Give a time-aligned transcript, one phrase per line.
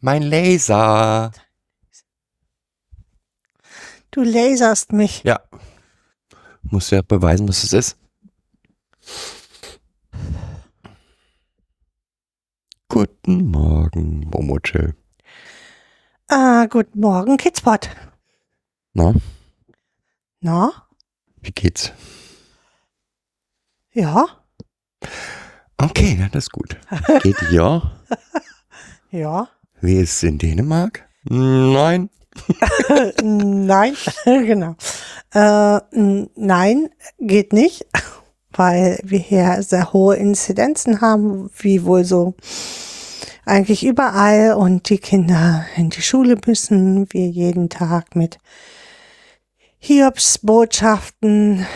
[0.00, 1.32] Mein Laser.
[4.10, 5.22] Du laserst mich.
[5.24, 5.40] Ja.
[6.62, 7.98] Muss ja beweisen, was es ist.
[12.88, 14.94] Guten Morgen, Momoche.
[16.28, 17.90] Ah, guten Morgen, Kidspot.
[18.94, 19.14] Na,
[20.40, 20.88] Na?
[21.40, 21.92] wie geht's?
[23.92, 24.26] Ja?
[25.76, 26.76] Okay, na, das ist gut.
[27.22, 27.92] Geht ja?
[29.10, 29.48] Ja?
[29.80, 31.08] Wie ist es in Dänemark?
[31.24, 32.10] Nein.
[33.22, 34.76] nein, genau.
[35.32, 35.80] Äh,
[36.34, 37.86] nein, geht nicht,
[38.52, 42.34] weil wir hier sehr hohe Inzidenzen haben, wie wohl so
[43.44, 48.38] eigentlich überall und die Kinder in die Schule müssen, wir jeden Tag mit
[49.78, 51.66] Hiobsbotschaften,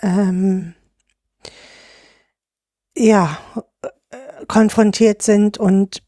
[0.00, 0.74] ähm,
[2.96, 3.38] ja,
[4.48, 6.02] konfrontiert sind und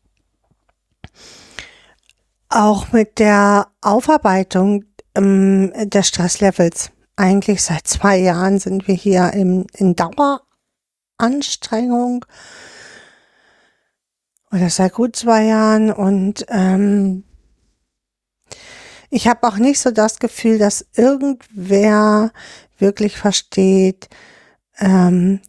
[2.55, 6.91] auch mit der Aufarbeitung ähm, des Stresslevels.
[7.17, 12.27] Eigentlich seit zwei Jahren sind wir hier im, in Daueranstrengung.
[14.51, 15.93] Oder seit gut zwei Jahren.
[15.93, 17.25] Und ähm,
[19.11, 22.33] ich habe auch nicht so das Gefühl, dass irgendwer
[22.79, 24.09] wirklich versteht,
[24.79, 25.41] ähm,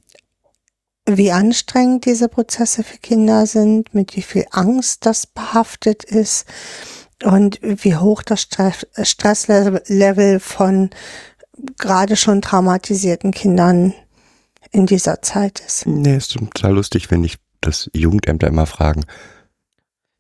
[1.06, 6.46] wie anstrengend diese Prozesse für Kinder sind, mit wie viel Angst das behaftet ist
[7.24, 10.90] und wie hoch das Stress Stresslevel von
[11.78, 13.94] gerade schon traumatisierten Kindern
[14.72, 15.86] in dieser Zeit ist.
[15.86, 19.06] Nee, ist total lustig, wenn ich das Jugendämter immer fragen.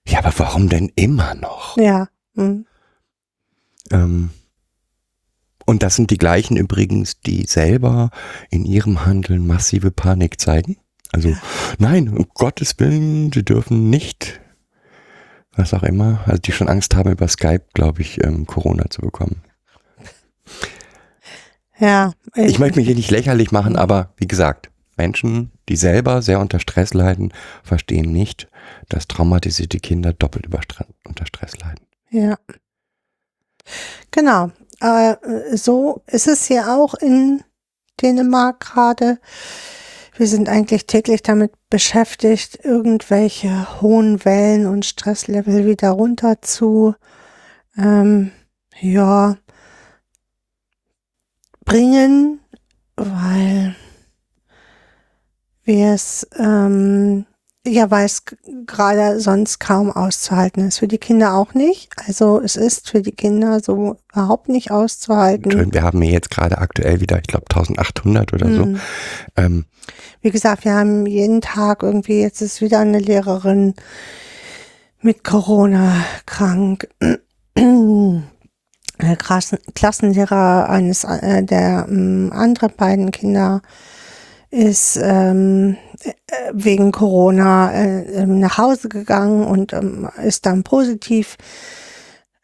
[0.07, 1.77] Ja, aber warum denn immer noch?
[1.77, 2.07] Ja.
[2.35, 2.65] hm.
[3.91, 4.29] Ähm,
[5.65, 8.11] und das sind die gleichen übrigens, die selber
[8.49, 10.77] in ihrem Handeln massive Panik zeigen.
[11.11, 11.35] Also,
[11.77, 14.41] nein, um Gottes Willen, sie dürfen nicht,
[15.55, 19.01] was auch immer, also die schon Angst haben, über Skype, glaube ich, ähm, Corona zu
[19.01, 19.41] bekommen.
[21.79, 22.13] Ja.
[22.35, 26.59] Ich möchte mich hier nicht lächerlich machen, aber wie gesagt, Menschen, die selber sehr unter
[26.59, 27.33] Stress leiden,
[27.63, 28.47] verstehen nicht,
[28.89, 30.47] dass traumatisierte Kinder doppelt
[31.05, 31.85] unter Stress leiden.
[32.09, 32.37] Ja.
[34.11, 34.51] Genau.
[34.79, 35.15] Äh,
[35.55, 37.43] so ist es hier auch in
[38.01, 39.19] Dänemark gerade.
[40.17, 46.95] Wir sind eigentlich täglich damit beschäftigt, irgendwelche hohen Wellen und Stresslevel wieder runter zu,
[47.77, 48.31] ähm,
[48.79, 49.37] ja,
[51.65, 52.39] bringen,
[52.95, 53.75] weil
[55.63, 57.25] wir es, ähm,
[57.67, 58.23] ja, weil es
[58.67, 60.79] gerade sonst kaum auszuhalten ist.
[60.79, 61.89] Für die Kinder auch nicht.
[62.07, 65.51] Also es ist für die Kinder so überhaupt nicht auszuhalten.
[65.51, 68.63] Schön, wir haben hier jetzt gerade aktuell wieder, ich glaube, 1800 oder so.
[68.63, 68.79] Hm.
[69.35, 69.65] Ähm,
[70.21, 73.73] Wie gesagt, wir haben jeden Tag irgendwie, jetzt ist wieder eine Lehrerin
[75.01, 76.87] mit Corona krank.
[79.17, 83.61] Klassen Klassenlehrer eines äh, der ähm, anderen beiden Kinder
[84.51, 85.94] ist ähm, äh,
[86.53, 91.37] wegen Corona äh, ähm, nach Hause gegangen und ähm, ist dann positiv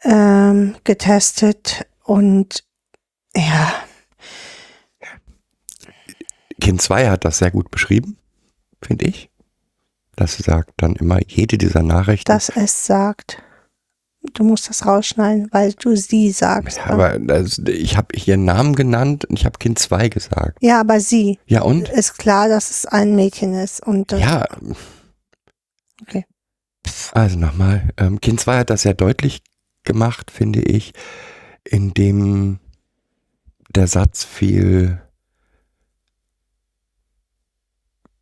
[0.04, 2.64] ähm, getestet und
[3.36, 3.74] ja,
[6.62, 8.18] Kind 2 hat das sehr gut beschrieben,
[8.82, 9.30] finde ich.
[10.24, 12.32] Sie sagt dann immer, jede dieser Nachrichten.
[12.32, 13.42] dass es sagt.
[14.34, 16.78] Du musst das rausschneiden, weil du sie sagst.
[16.78, 20.58] Ja, aber das, ich habe ihren Namen genannt und ich habe Kind 2 gesagt.
[20.62, 21.40] ja, aber sie.
[21.48, 21.90] Ja und?
[21.90, 23.86] Ist klar, dass es ein Mädchen ist.
[23.86, 24.46] Und Ja.
[26.04, 26.26] Okay.
[27.14, 29.42] Also nochmal, ähm, Kind 2 hat das sehr deutlich
[29.84, 30.94] gemacht, finde ich,
[31.64, 32.60] indem
[33.76, 35.02] der Satz fiel,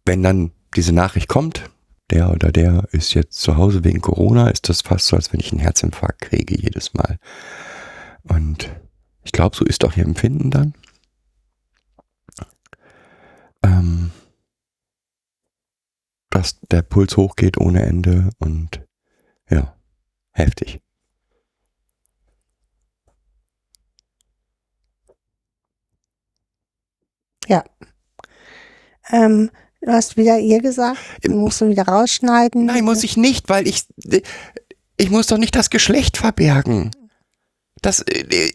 [0.05, 1.69] wenn dann diese Nachricht kommt,
[2.11, 5.39] der oder der ist jetzt zu Hause wegen Corona, ist das fast so, als wenn
[5.39, 7.19] ich einen Herzinfarkt kriege jedes Mal.
[8.23, 8.69] Und
[9.23, 10.73] ich glaube, so ist auch ihr Empfinden dann.
[13.63, 14.11] Ähm,
[16.29, 18.85] dass der Puls hochgeht ohne Ende und
[19.49, 19.75] ja,
[20.31, 20.79] heftig.
[29.11, 29.51] ähm,
[29.81, 30.99] du hast wieder ihr gesagt.
[31.23, 32.65] Du musst du wieder rausschneiden.
[32.65, 33.85] Nein, muss ich nicht, weil ich
[34.97, 36.91] ich muss doch nicht das Geschlecht verbergen.
[37.81, 38.01] Das.
[38.01, 38.51] Äh, äh,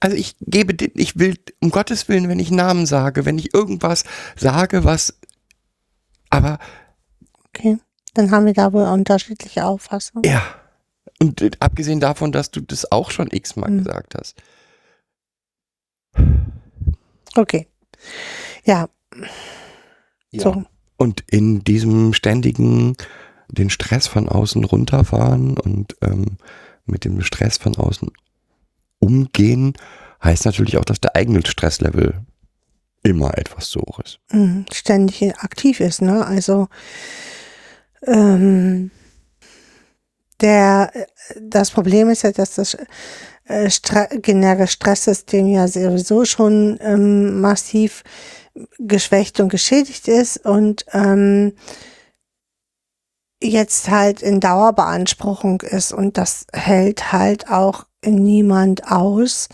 [0.00, 4.04] also ich gebe, ich will, um Gottes Willen, wenn ich Namen sage, wenn ich irgendwas
[4.36, 5.14] sage, was,
[6.30, 6.58] aber
[7.54, 7.78] Okay.
[8.14, 10.24] Dann haben wir da wohl unterschiedliche Auffassungen.
[10.24, 10.42] ja.
[11.20, 13.78] Und äh, abgesehen davon, dass du das auch schon x-mal Mhm.
[13.78, 14.34] gesagt hast.
[17.36, 17.66] Okay.
[18.64, 18.88] Ja,
[20.30, 20.42] Ja.
[20.42, 20.64] so.
[20.96, 22.96] Und in diesem ständigen,
[23.48, 26.36] den Stress von außen runterfahren und ähm,
[26.86, 28.10] mit dem Stress von außen
[28.98, 29.74] umgehen,
[30.22, 32.20] heißt natürlich auch, dass der eigene Stresslevel
[33.02, 34.20] immer etwas zu hoch ist.
[34.30, 36.24] Mhm, ständig aktiv ist, ne?
[36.24, 36.68] Also
[38.06, 38.90] ähm,
[40.40, 40.92] der
[41.40, 42.76] das Problem ist ja, dass das
[43.44, 48.02] äh, Stre generelle Stresssystem ja sowieso schon ähm, massiv
[48.78, 51.54] geschwächt und geschädigt ist und ähm,
[53.42, 59.48] jetzt halt in Dauerbeanspruchung ist und das hält halt auch niemand aus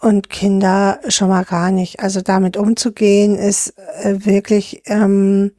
[0.00, 2.00] und Kinder schon mal gar nicht.
[2.00, 5.52] Also damit umzugehen ist äh, wirklich ähm,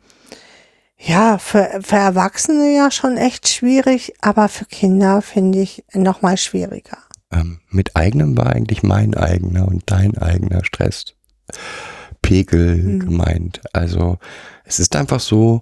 [1.05, 6.38] ja für, für Erwachsene ja schon echt schwierig, aber für Kinder finde ich noch mal
[6.38, 6.97] schwieriger.
[7.31, 13.00] Ähm, mit eigenem war eigentlich mein eigener und dein eigener Stresspegel Mhm.
[13.00, 13.61] gemeint.
[13.73, 14.17] Also
[14.65, 15.61] es ist einfach so,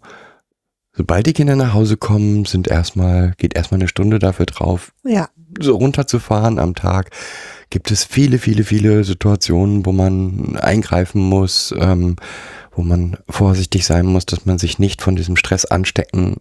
[0.94, 5.30] sobald die Kinder nach Hause kommen, sind erstmal, geht erstmal eine Stunde dafür drauf, Ja,
[5.60, 7.10] so runterzufahren am Tag,
[7.70, 12.16] gibt es viele, viele, viele Situationen, wo man eingreifen muss, ähm,
[12.72, 16.38] wo man vorsichtig sein muss, dass man sich nicht von diesem Stress anstecken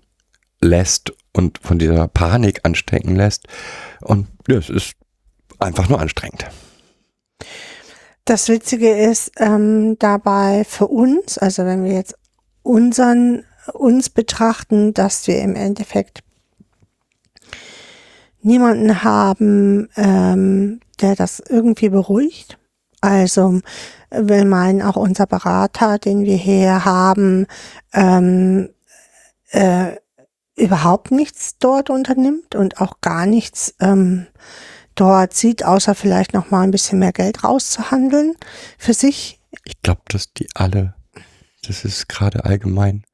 [0.61, 3.47] lässt und von dieser Panik anstecken lässt.
[4.01, 4.95] Und es ist
[5.59, 6.47] einfach nur anstrengend.
[8.25, 12.15] das Witzige ist ähm, dabei für uns, also wenn wir jetzt
[12.63, 16.23] unseren uns betrachten, dass wir im Endeffekt
[18.43, 22.59] niemanden haben, ähm, der das irgendwie beruhigt.
[23.01, 23.61] Also
[24.11, 27.47] wir meinen auch unser Berater, den wir hier haben,
[27.93, 28.71] ähm,
[29.51, 29.97] äh,
[30.57, 34.27] überhaupt nichts dort unternimmt und auch gar nichts ähm,
[34.95, 38.35] dort sieht, außer vielleicht noch mal ein bisschen mehr Geld rauszuhandeln
[38.79, 39.41] für sich.
[39.65, 40.95] Ich glaube, dass die alle,
[41.67, 43.05] das ist gerade allgemein.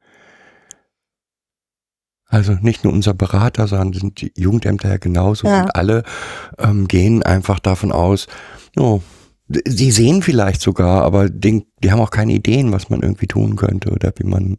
[2.29, 5.63] Also nicht nur unser Berater, sondern sind die Jugendämter ja genauso Ja.
[5.63, 6.03] und alle
[6.59, 8.27] ähm, gehen einfach davon aus,
[8.77, 9.01] oh,
[9.49, 13.57] sie sehen vielleicht sogar, aber den, die haben auch keine Ideen, was man irgendwie tun
[13.57, 14.59] könnte oder wie man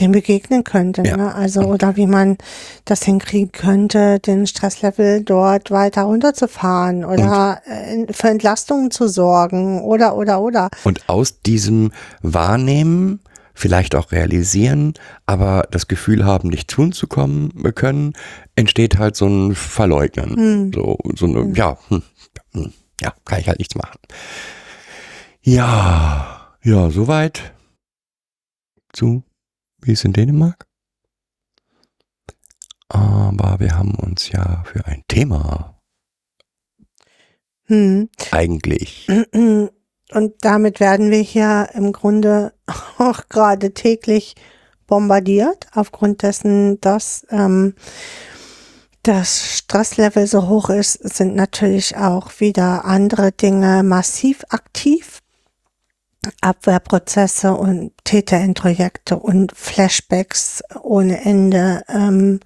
[0.00, 1.02] dem begegnen könnte.
[1.02, 1.16] Ja.
[1.16, 1.34] Ne?
[1.34, 2.38] Also, oder wie man
[2.84, 10.16] das hinkriegen könnte, den Stresslevel dort weiter runterzufahren oder äh, für Entlastungen zu sorgen oder,
[10.16, 10.70] oder, oder.
[10.84, 11.92] Und aus diesem
[12.22, 13.20] Wahrnehmen,
[13.54, 14.94] vielleicht auch realisieren,
[15.26, 18.14] aber das Gefühl haben, nicht tun zu kommen können,
[18.56, 20.36] entsteht halt so ein Verleugnen.
[20.36, 20.72] Hm.
[20.72, 22.02] So, so eine, ja, hm,
[22.54, 22.72] hm,
[23.02, 23.98] ja, kann ich halt nichts machen.
[25.42, 27.52] Ja, ja, soweit
[28.92, 29.24] zu,
[29.80, 30.66] wie es in Dänemark.
[32.88, 35.72] Aber wir haben uns ja für ein Thema
[37.66, 38.08] Hm.
[38.30, 39.08] eigentlich.
[40.12, 42.52] Und damit werden wir hier im Grunde
[42.98, 44.34] auch gerade täglich
[44.86, 47.74] bombardiert, aufgrund dessen, dass ähm,
[49.02, 55.22] das Stresslevel so hoch ist, sind natürlich auch wieder andere Dinge massiv aktiv.
[56.40, 61.82] Abwehrprozesse und Täterintrojekte und Flashbacks ohne Ende.
[61.88, 62.38] Ähm,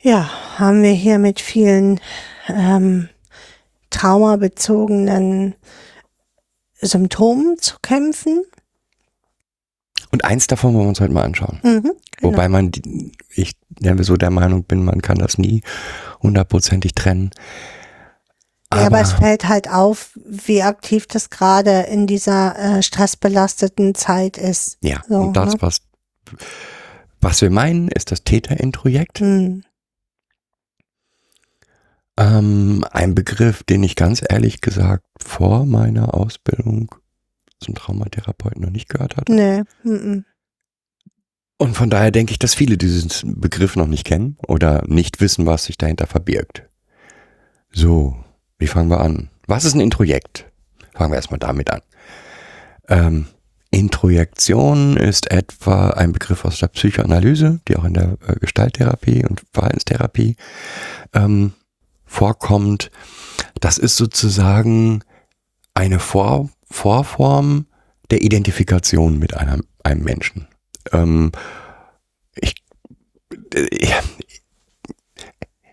[0.00, 2.00] ja, haben wir hier mit vielen
[2.48, 3.08] ähm,
[3.90, 5.54] traumabezogenen
[6.80, 8.44] Symptomen zu kämpfen.
[10.12, 11.60] Und eins davon wollen wir uns heute mal anschauen.
[11.62, 12.32] Mhm, genau.
[12.32, 12.72] Wobei man,
[13.34, 15.62] ich ja, so der Meinung bin, man kann das nie
[16.22, 17.30] hundertprozentig trennen.
[18.72, 24.36] ja, aber es fällt halt auf, wie aktiv das gerade in dieser äh, stressbelasteten Zeit
[24.36, 24.78] ist.
[24.82, 25.62] ja, so, und das, ne?
[25.62, 25.80] was,
[27.20, 29.20] was wir meinen, ist das Täterintrojekt.
[29.20, 29.64] Hm.
[32.16, 36.94] Ähm, ein Begriff, den ich ganz ehrlich gesagt vor meiner Ausbildung
[37.60, 39.32] zum Traumatherapeuten noch nicht gehört hatte.
[39.32, 39.62] Nee.
[39.84, 40.24] mhm.
[41.58, 45.44] Und von daher denke ich, dass viele diesen Begriff noch nicht kennen oder nicht wissen,
[45.44, 46.62] was sich dahinter verbirgt.
[47.70, 48.16] So,
[48.58, 49.28] wie fangen wir an?
[49.46, 50.50] Was ist ein Introjekt?
[50.94, 51.82] Fangen wir erstmal damit an.
[52.88, 53.26] Ähm,
[53.70, 59.42] Introjektion ist etwa ein Begriff aus der Psychoanalyse, die auch in der äh, Gestalttherapie und
[59.52, 60.36] Verhaltenstherapie
[61.12, 61.52] ähm,
[62.04, 62.90] vorkommt.
[63.60, 65.04] Das ist sozusagen
[65.74, 67.66] eine Vor Vorform
[68.10, 70.48] der Identifikation mit einem, einem Menschen.
[70.92, 71.32] Ähm,
[72.34, 72.54] ich,
[73.54, 73.92] äh,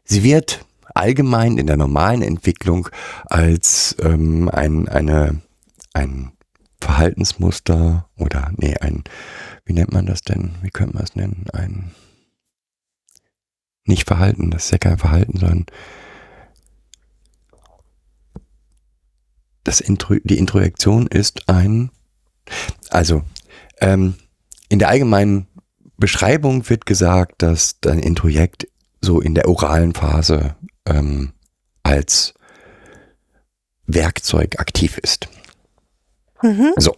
[0.04, 2.90] sie wird allgemein in der normalen Entwicklung
[3.26, 5.42] als ähm, ein, eine,
[5.94, 6.32] ein
[6.82, 9.04] Verhaltensmuster oder nee, ein,
[9.66, 10.56] wie nennt man das denn?
[10.62, 11.46] Wie könnte man es nennen?
[11.54, 11.92] Ein
[13.86, 15.66] nicht Verhalten, das ist ja kein Verhalten, sondern
[19.68, 21.92] das Intro, die Introjektion ist ein,
[22.90, 23.24] also
[23.80, 24.16] ähm,
[24.70, 25.48] in der allgemeinen
[25.98, 28.68] Beschreibung wird gesagt, dass dein Introjekt
[29.02, 30.56] so in der oralen Phase
[30.86, 31.34] ähm,
[31.84, 32.34] als
[33.88, 35.28] Werkzeug aktiv ist.
[36.42, 36.74] Mhm.
[36.78, 36.96] So.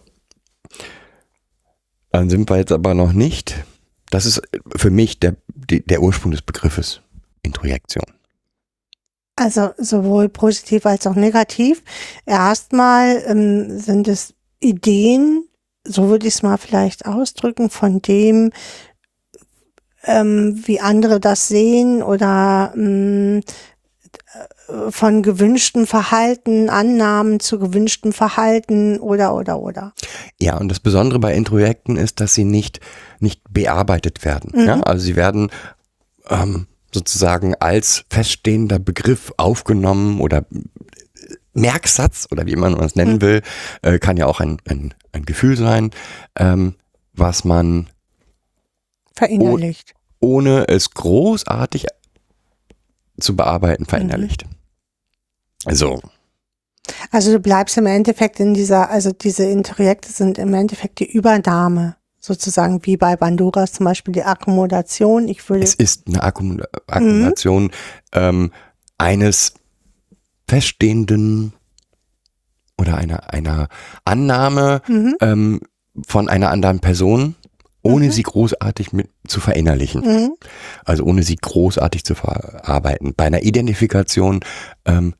[2.12, 3.64] Dann sind wir jetzt aber noch nicht.
[4.10, 4.42] Das ist
[4.76, 7.00] für mich der, der Ursprung des Begriffes
[7.42, 8.04] Introjektion.
[9.40, 11.82] Also sowohl positiv als auch negativ.
[12.26, 15.48] Erstmal ähm, sind es Ideen,
[15.82, 18.52] so würde ich es mal vielleicht ausdrücken, von dem,
[20.04, 23.40] ähm, wie andere das sehen oder ähm,
[24.34, 29.94] äh, von gewünschtem Verhalten, Annahmen zu gewünschtem Verhalten oder oder oder.
[30.38, 32.80] Ja, und das Besondere bei Introjekten ist, dass sie nicht,
[33.20, 34.52] nicht bearbeitet werden.
[34.54, 34.66] Mhm.
[34.66, 34.80] Ja?
[34.82, 35.50] Also sie werden
[36.28, 40.46] ähm, sozusagen als feststehender Begriff aufgenommen oder
[41.52, 43.20] Merksatz oder wie man es nennen Mhm.
[43.20, 43.42] will,
[43.82, 45.90] äh, kann ja auch ein, ein, ein Gefühl sein,
[46.38, 46.76] ähm,
[47.12, 47.88] was man
[49.16, 49.94] Verinnerlicht.
[50.20, 51.86] ohne es großartig
[53.18, 54.46] zu bearbeiten verinnerlicht.
[55.64, 56.00] Also,
[57.10, 61.96] Also du bleibst im Endeffekt in dieser, also diese Interjekte sind im Endeffekt die Übernahme,
[62.20, 65.26] sozusagen wie bei Banduras zum Beispiel die Akkommodation.
[65.28, 67.70] Ich würde, es ist eine Akkum Akkumulation
[68.12, 68.52] ähm,
[68.98, 69.54] eines
[70.48, 71.54] feststehenden
[72.78, 73.68] oder einer, einer
[74.04, 75.60] Annahme mhm, ähm,
[76.06, 77.34] von einer anderen Person,
[77.82, 78.10] ohne Mhm.
[78.10, 80.02] sie großartig mit zu verinnerlichen.
[80.02, 80.30] mhm,
[80.84, 83.14] Also ohne sie großartig zu verarbeiten.
[83.16, 84.40] Bei einer Identifikation
[84.84, 85.14] ähm,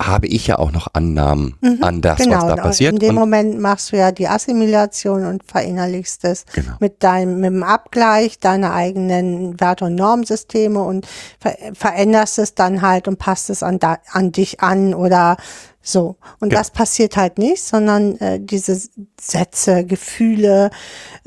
[0.00, 2.36] habe ich ja auch noch Annahmen Mhm, an das, genau.
[2.36, 2.92] was da passiert.
[2.92, 6.74] In dem Und, Moment machst du ja die Assimilation und verinnerlichst es genau.
[6.78, 11.06] mit deinem, mit dem Abgleich deiner eigenen Werte- und Normsysteme und
[11.40, 15.36] ver veränderst es dann halt und passt es an, da, an dich an oder
[15.82, 16.16] so.
[16.40, 16.60] Und Ja.
[16.60, 18.80] das passiert halt nicht, sondern äh, diese
[19.20, 20.70] Sätze, Gefühle,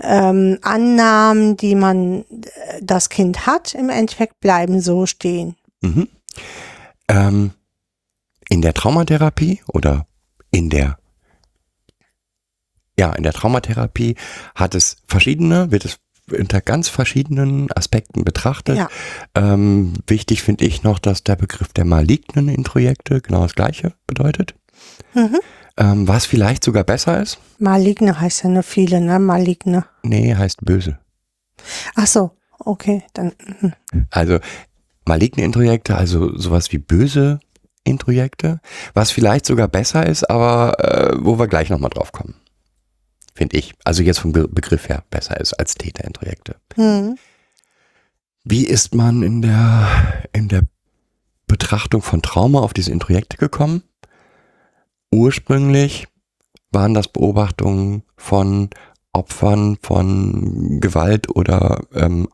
[0.01, 5.55] ähm, Annahmen, die man, äh, das Kind hat, im Endeffekt bleiben so stehen.
[5.81, 6.07] Mhm.
[7.09, 7.51] Ähm,
[8.49, 10.07] in der Traumatherapie oder
[10.51, 10.97] in der
[12.99, 14.15] ja, in der Traumatherapie
[14.55, 15.99] hat es verschiedene, wird es
[16.31, 18.77] unter ganz verschiedenen Aspekten betrachtet.
[18.77, 18.89] Ja.
[19.35, 24.55] Ähm, wichtig finde ich noch, dass der Begriff der malignen Introjekte genau das gleiche bedeutet.
[25.13, 25.39] Mhm.
[25.77, 27.37] Ähm, was vielleicht sogar besser ist.
[27.59, 29.19] Maligne heißt ja nur viele, ne?
[29.19, 29.85] Maligne.
[30.03, 30.99] Nee, heißt böse.
[31.95, 33.33] Ach so, okay, dann.
[33.61, 33.73] mhm.
[34.09, 34.39] Also
[35.05, 37.39] maligne Introjekte, also sowas wie böse
[37.87, 38.59] Introjekte,
[38.93, 42.35] was vielleicht sogar besser ist, aber äh, wo wir gleich nochmal drauf kommen.
[43.33, 43.73] Finde ich.
[43.83, 46.55] Also jetzt vom Be Begriff her besser ist als Täterintrojekte.
[46.75, 47.17] Mhm.
[48.43, 49.87] Wie ist man in der,
[50.33, 50.63] in der
[51.47, 53.83] Betrachtung von Trauma auf diese Introjekte gekommen?
[55.11, 56.07] Ursprünglich
[56.71, 58.69] waren das Beobachtungen von
[59.13, 62.27] Opfern von Gewalt oder ähm,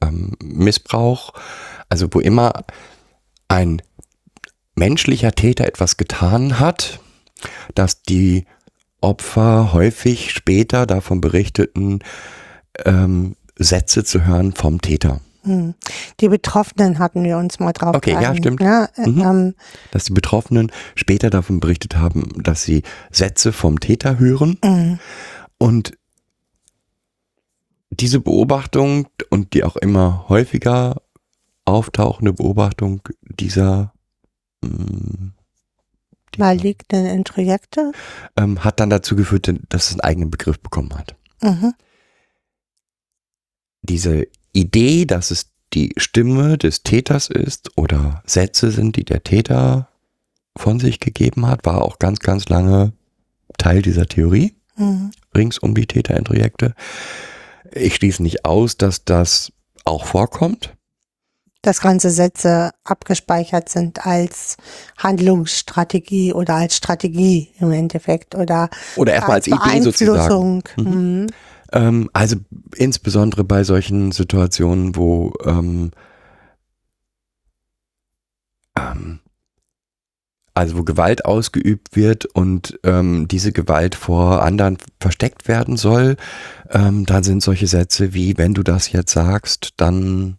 [0.00, 1.32] ähm, Missbrauch,
[1.88, 2.52] also wo immer
[3.48, 3.82] ein
[4.74, 7.00] menschlicher Täter etwas getan hat,
[7.74, 8.46] dass die
[9.00, 12.00] Opfer häufig später davon berichteten,
[12.84, 15.20] ähm, Sätze zu hören vom Täter.
[15.42, 15.74] Hm.
[16.20, 18.60] Die Betroffenen hatten wir uns mal drauf Okay, ja, stimmt.
[18.60, 18.88] Ne?
[18.96, 19.20] Äh, Mhm.
[19.20, 19.54] Ähm,
[19.90, 24.98] Dass die Betroffenen später davon berichtet haben, dass sie Sätze vom Täter hören mh.
[25.58, 25.96] und
[27.90, 31.02] diese Beobachtung und die auch immer häufiger
[31.64, 33.92] auftauchende Beobachtung dieser,
[34.64, 35.32] mm,
[36.34, 37.92] dieser malignen Introjekte.
[38.36, 41.14] ähm, hat dann dazu geführt, dass es einen eigenen Begriff bekommen hat.
[41.42, 41.74] Mhm.
[43.82, 49.88] Diese Idee, dass es die Stimme des Täters ist oder Sätze sind, die der Täter
[50.56, 52.92] von sich gegeben hat, war auch ganz, ganz lange
[53.58, 54.54] Teil dieser Theorie.
[54.76, 55.12] Mhm.
[55.36, 56.74] rings um die Täterintrojekte.
[57.72, 59.52] Ich schließe nicht aus, dass das
[59.84, 60.74] auch vorkommt.
[61.64, 64.58] Dass ganze Sätze abgespeichert sind als
[64.98, 70.62] Handlungsstrategie oder als Strategie im Endeffekt oder Oder erstmal als Idee sozusagen.
[70.62, 70.62] Beeinflussung.
[70.76, 71.26] Mhm.
[71.72, 72.36] Ähm, also
[72.76, 75.92] insbesondere bei solchen Situationen, wo ähm,
[78.78, 79.20] ähm,
[80.52, 86.16] also wo Gewalt ausgeübt wird und ähm, diese Gewalt vor anderen versteckt werden soll,
[86.70, 90.36] ähm, dann sind solche Sätze wie, wenn du das jetzt sagst, dann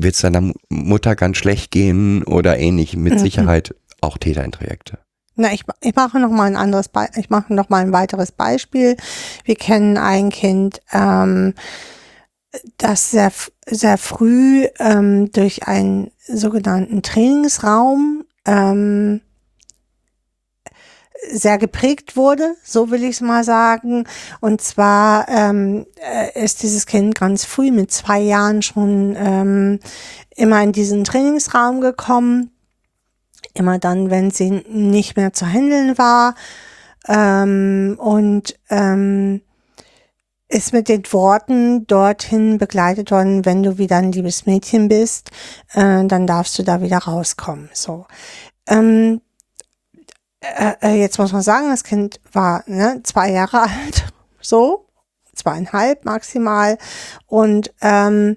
[0.00, 3.18] wird es deiner Mu- Mutter ganz schlecht gehen oder ähnlich, mit Mhm.
[3.18, 4.98] Sicherheit auch Täterintrojekte.
[5.34, 8.32] Na, ich, ich mache noch mal ein anderes, Be ich mache noch mal ein weiteres
[8.32, 8.96] Beispiel.
[9.44, 11.54] Wir kennen ein Kind, ähm,
[12.78, 13.30] das sehr,
[13.66, 19.20] sehr früh ähm, durch einen sogenannten Trainingsraum ähm,
[21.30, 24.04] sehr geprägt wurde, so will ich es mal sagen.
[24.40, 29.80] Und zwar ähm, äh, ist dieses Kind ganz früh mit zwei Jahren schon ähm,
[30.36, 32.50] immer in diesen Trainingsraum gekommen.
[33.54, 36.34] Immer dann, wenn sie nicht mehr zu handeln war.
[37.08, 39.40] Ähm, und ähm,
[40.48, 45.30] ist mit den Worten dorthin begleitet worden, wenn du wieder ein liebes Mädchen bist,
[45.74, 47.68] äh, dann darfst du da wieder rauskommen.
[47.74, 48.06] So.
[48.66, 49.20] Ähm,
[50.56, 54.06] äh, äh, jetzt muss man sagen, das Kind war ne, zwei Jahre alt,
[54.40, 54.86] so,
[55.34, 56.78] zweieinhalb maximal,
[57.26, 58.36] und ähm,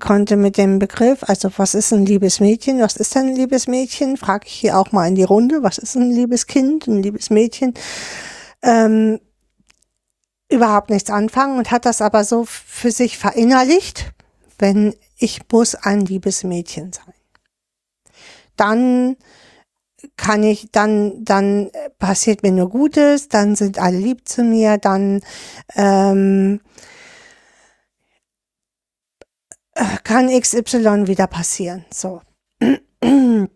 [0.00, 3.66] konnte mit dem Begriff, also was ist ein liebes Mädchen, was ist denn ein liebes
[3.66, 7.02] Mädchen, frage ich hier auch mal in die Runde, was ist ein liebes Kind, ein
[7.02, 7.74] liebes Mädchen,
[8.62, 9.20] ähm,
[10.48, 14.12] überhaupt nichts anfangen und hat das aber so für sich verinnerlicht,
[14.58, 17.14] wenn ich muss ein liebes Mädchen sein.
[18.56, 19.16] Dann
[20.22, 25.20] kann ich, dann, dann passiert mir nur Gutes, dann sind alle lieb zu mir, dann
[25.74, 26.60] ähm,
[29.74, 31.84] äh, kann XY wieder passieren.
[31.92, 32.22] So.
[33.02, 33.48] ähm,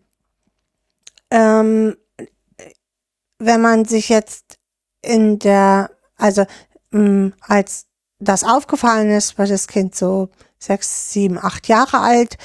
[3.39, 4.59] wenn man sich jetzt
[5.01, 6.45] in der, also
[6.91, 7.85] mh, als
[8.19, 10.27] das aufgefallen ist, war das Kind so
[10.59, 12.35] sechs, sieben, acht Jahre alt,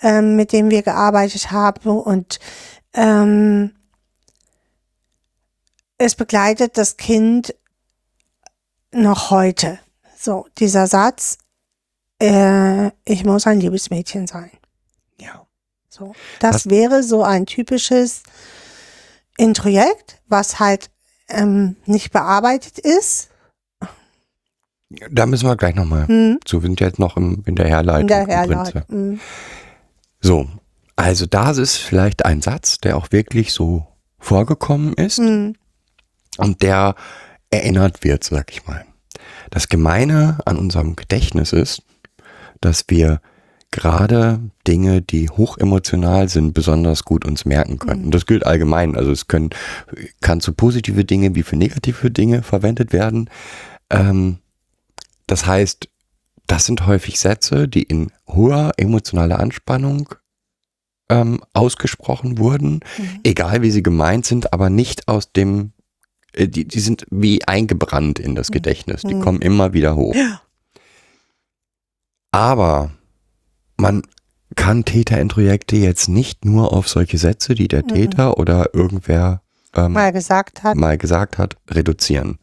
[0.00, 2.38] ähm, mit dem wir gearbeitet haben und
[2.94, 3.74] ähm,
[5.98, 7.54] es begleitet das Kind
[8.92, 9.78] noch heute.
[10.18, 11.38] So, dieser Satz,
[12.20, 14.50] äh, ich muss ein liebes Mädchen sein.
[15.20, 15.46] Ja.
[15.88, 18.22] So, das Was- wäre so ein typisches
[19.36, 20.90] Introjekt, was halt
[21.28, 23.28] ähm, nicht bearbeitet ist.
[25.10, 26.62] Da müssen wir gleich nochmal Hm, zu.
[26.62, 28.02] Wir sind jetzt noch im, in der Herleitung.
[28.02, 28.74] in der im Prinzip.
[28.74, 28.82] Herleitung.
[28.88, 29.20] Hm.
[30.20, 30.46] So,
[30.96, 33.86] also da ist vielleicht ein Satz, der auch wirklich so
[34.18, 35.54] vorgekommen ist Hm,
[36.38, 36.94] und der
[37.50, 38.84] erinnert wird, sag ich mal.
[39.50, 41.82] Das Gemeine an unserem Gedächtnis ist,
[42.60, 43.20] dass wir
[43.70, 48.06] gerade Dinge, die hochemotional sind, besonders gut uns merken können.
[48.06, 48.96] Und das gilt allgemein.
[48.96, 49.50] Also es können,
[50.20, 53.28] kann zu positive Dinge wie für negative Dinge verwendet werden.
[53.90, 54.38] Ähm,
[55.26, 55.88] das heißt,
[56.46, 60.14] das sind häufig Sätze, die in hoher emotionaler Anspannung
[61.10, 63.20] ähm, ausgesprochen wurden, Mhm.
[63.24, 65.72] egal wie sie gemeint sind, aber nicht aus dem,
[66.32, 69.20] äh, die, die sind wie eingebrannt in das Gedächtnis, die Mhm.
[69.20, 70.14] kommen immer wieder hoch.
[70.14, 70.40] Ja.
[72.32, 72.90] Aber
[73.76, 74.02] man
[74.56, 77.88] kann Täterintrojekte jetzt nicht nur auf solche Sätze, die der Mhm.
[77.88, 79.42] Täter oder irgendwer
[79.76, 80.76] ähm, mal gesagt hat.
[80.76, 82.38] mal gesagt hat, reduzieren.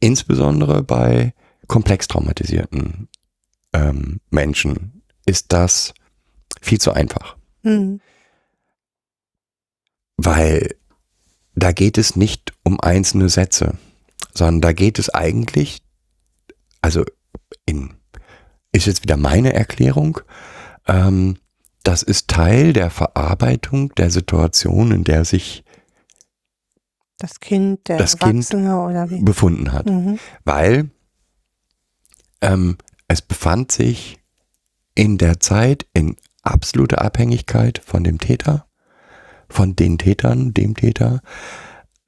[0.00, 1.34] Insbesondere bei
[1.66, 3.08] komplex traumatisierten
[3.74, 5.92] ähm, Menschen ist das
[6.62, 7.35] viel zu einfach,
[7.66, 8.00] Hm,
[10.16, 10.76] weil
[11.56, 13.74] da geht es nicht um einzelne Sätze,
[14.34, 15.82] sondern da geht es eigentlich,
[16.80, 17.04] also
[17.64, 17.94] in,
[18.72, 20.20] ist jetzt wieder meine Erklärung,
[20.86, 21.38] ähm,
[21.82, 25.64] das ist Teil der Verarbeitung der Situation, in der sich
[27.18, 29.22] das Kind, der Das Kind- Erwachsene oder wie.
[29.22, 29.86] befunden hat.
[29.86, 30.18] Mhm.
[30.44, 30.90] weil
[32.42, 32.76] ähm,
[33.08, 34.18] es befand sich
[34.94, 38.66] in der Zeit in absoluter Abhängigkeit von dem Täter,
[39.48, 41.20] von den Tätern, dem Täter,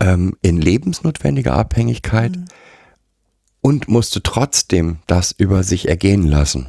[0.01, 2.45] ähm, in lebensnotwendiger Abhängigkeit Mhm.
[3.61, 6.69] und musste trotzdem das über sich ergehen lassen.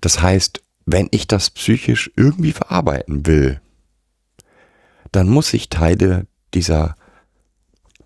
[0.00, 3.60] Das heißt, wenn ich das psychisch irgendwie verarbeiten will,
[5.12, 6.96] dann muss ich Teile dieser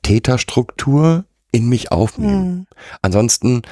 [0.02, 2.50] Täterstruktur in mich aufnehmen.
[2.50, 2.66] Mhm.
[3.02, 3.62] Ansonsten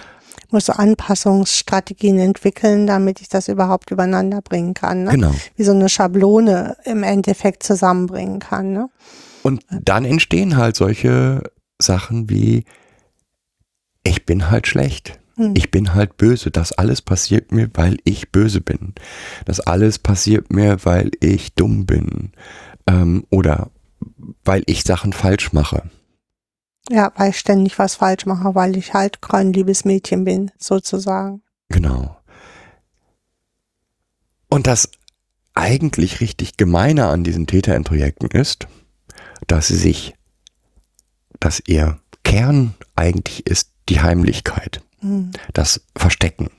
[0.53, 5.05] muss so Anpassungsstrategien entwickeln, damit ich das überhaupt übereinander bringen kann.
[5.05, 5.11] Ne?
[5.11, 5.35] Genau.
[5.57, 8.73] Wie so eine Schablone im Endeffekt zusammenbringen kann.
[8.73, 8.89] Ne?
[9.43, 11.43] Und dann entstehen halt solche
[11.81, 12.65] Sachen wie,
[14.03, 15.19] ich bin halt schlecht.
[15.37, 15.53] Hm.
[15.57, 16.51] Ich bin halt böse.
[16.51, 18.95] Das alles passiert mir, weil ich böse bin.
[19.45, 22.33] Das alles passiert mir, weil ich dumm bin.
[22.87, 23.71] Ähm, oder
[24.45, 25.83] weil ich Sachen falsch mache.
[26.91, 31.43] Ja, weil ich ständig was falsch mache, weil ich halt kein liebes Mädchen bin, sozusagen.
[31.69, 32.17] Genau.
[34.49, 34.89] Und das
[35.55, 38.69] eigentlich richtig Gemeine an diesen Täterintrojekten ist,
[39.47, 40.15] dass sie sich,
[41.41, 45.33] dass ihr Kern eigentlich ist die Heimlichkeit, Hm.
[45.53, 46.51] das Verstecken.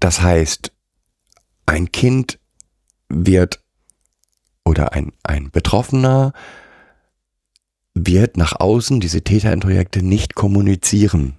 [0.00, 0.72] Das heißt,
[1.66, 2.38] ein Kind
[3.08, 3.62] wird
[4.64, 6.32] oder ein, ein Betroffener
[7.94, 11.34] wird nach außen diese Täterintrojekte nicht kommunizieren.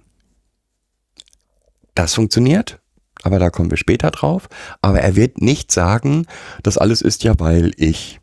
[1.94, 2.80] Das funktioniert,
[3.22, 4.48] aber da kommen wir später drauf.
[4.82, 6.26] Aber er wird nicht sagen,
[6.62, 8.20] das alles ist ja, weil ich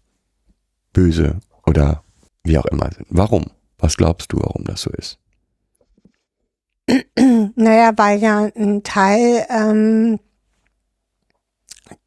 [0.93, 2.03] böse oder
[2.43, 3.07] wie auch immer sind.
[3.09, 3.45] Warum?
[3.77, 5.19] Was glaubst du, warum das so ist?
[7.55, 10.19] Naja, weil ja ein Teil ähm,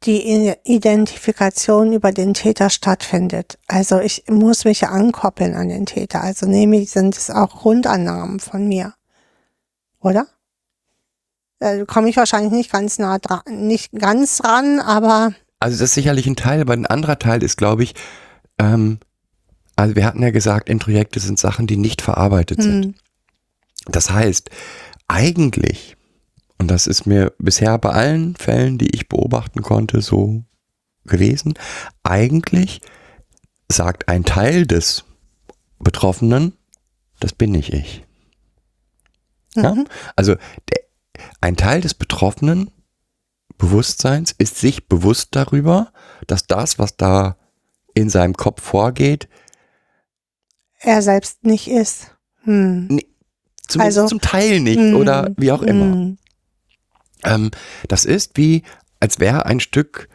[0.03, 3.57] die Identifikation über den Täter stattfindet.
[3.67, 6.21] Also ich muss mich ja ankoppeln an den Täter.
[6.21, 8.93] Also nämlich sind es auch Grundannahmen von mir.
[9.99, 10.27] Oder?
[11.59, 15.95] Da komme ich wahrscheinlich nicht ganz nah dran, nicht ganz dran, aber Also das ist
[15.95, 17.95] sicherlich ein Teil, aber ein anderer Teil ist, glaube ich,
[18.59, 18.99] ähm,
[19.75, 22.85] also wir hatten ja gesagt, Introjekte sind Sachen, die nicht verarbeitet sind.
[22.85, 22.95] hm,
[23.87, 24.49] Das heißt,
[25.07, 25.95] eigentlich,
[26.57, 30.43] und das ist mir bisher bei allen Fällen, die ich beobachten konnte, so
[31.05, 31.53] gewesen,
[32.03, 32.81] eigentlich
[33.69, 35.05] sagt ein Teil des
[35.79, 36.53] Betroffenen,
[37.19, 38.03] das bin nicht ich.
[39.55, 39.73] Ja?
[39.73, 40.35] mhm, Also
[40.69, 40.81] der,
[41.41, 42.71] ein Teil des betroffenen
[43.57, 45.91] Bewusstseins ist sich bewusst darüber,
[46.27, 47.37] dass das, was da
[47.93, 49.29] in seinem Kopf vorgeht,
[50.79, 52.11] er selbst nicht ist.
[52.43, 52.99] Hm.
[53.67, 55.85] zumindest Also, zum Teil nicht hm, oder wie auch immer.
[55.85, 56.17] hm,
[57.25, 57.51] Ähm,
[57.87, 58.63] das ist wie,
[58.99, 60.07] als wäre ein Stück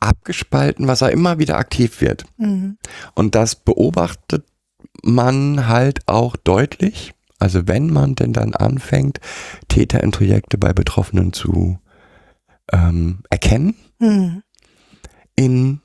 [0.00, 2.24] abgespalten, was er immer wieder aktiv wird.
[2.36, 2.76] hm,
[3.14, 4.44] Und das beobachtet
[5.02, 7.14] man halt auch deutlich.
[7.38, 9.20] Also wenn man denn dann anfängt,
[9.68, 11.78] Täterintrojekte bei Betroffenen zu
[12.72, 14.42] ähm, erkennen, hm,
[15.36, 15.80] in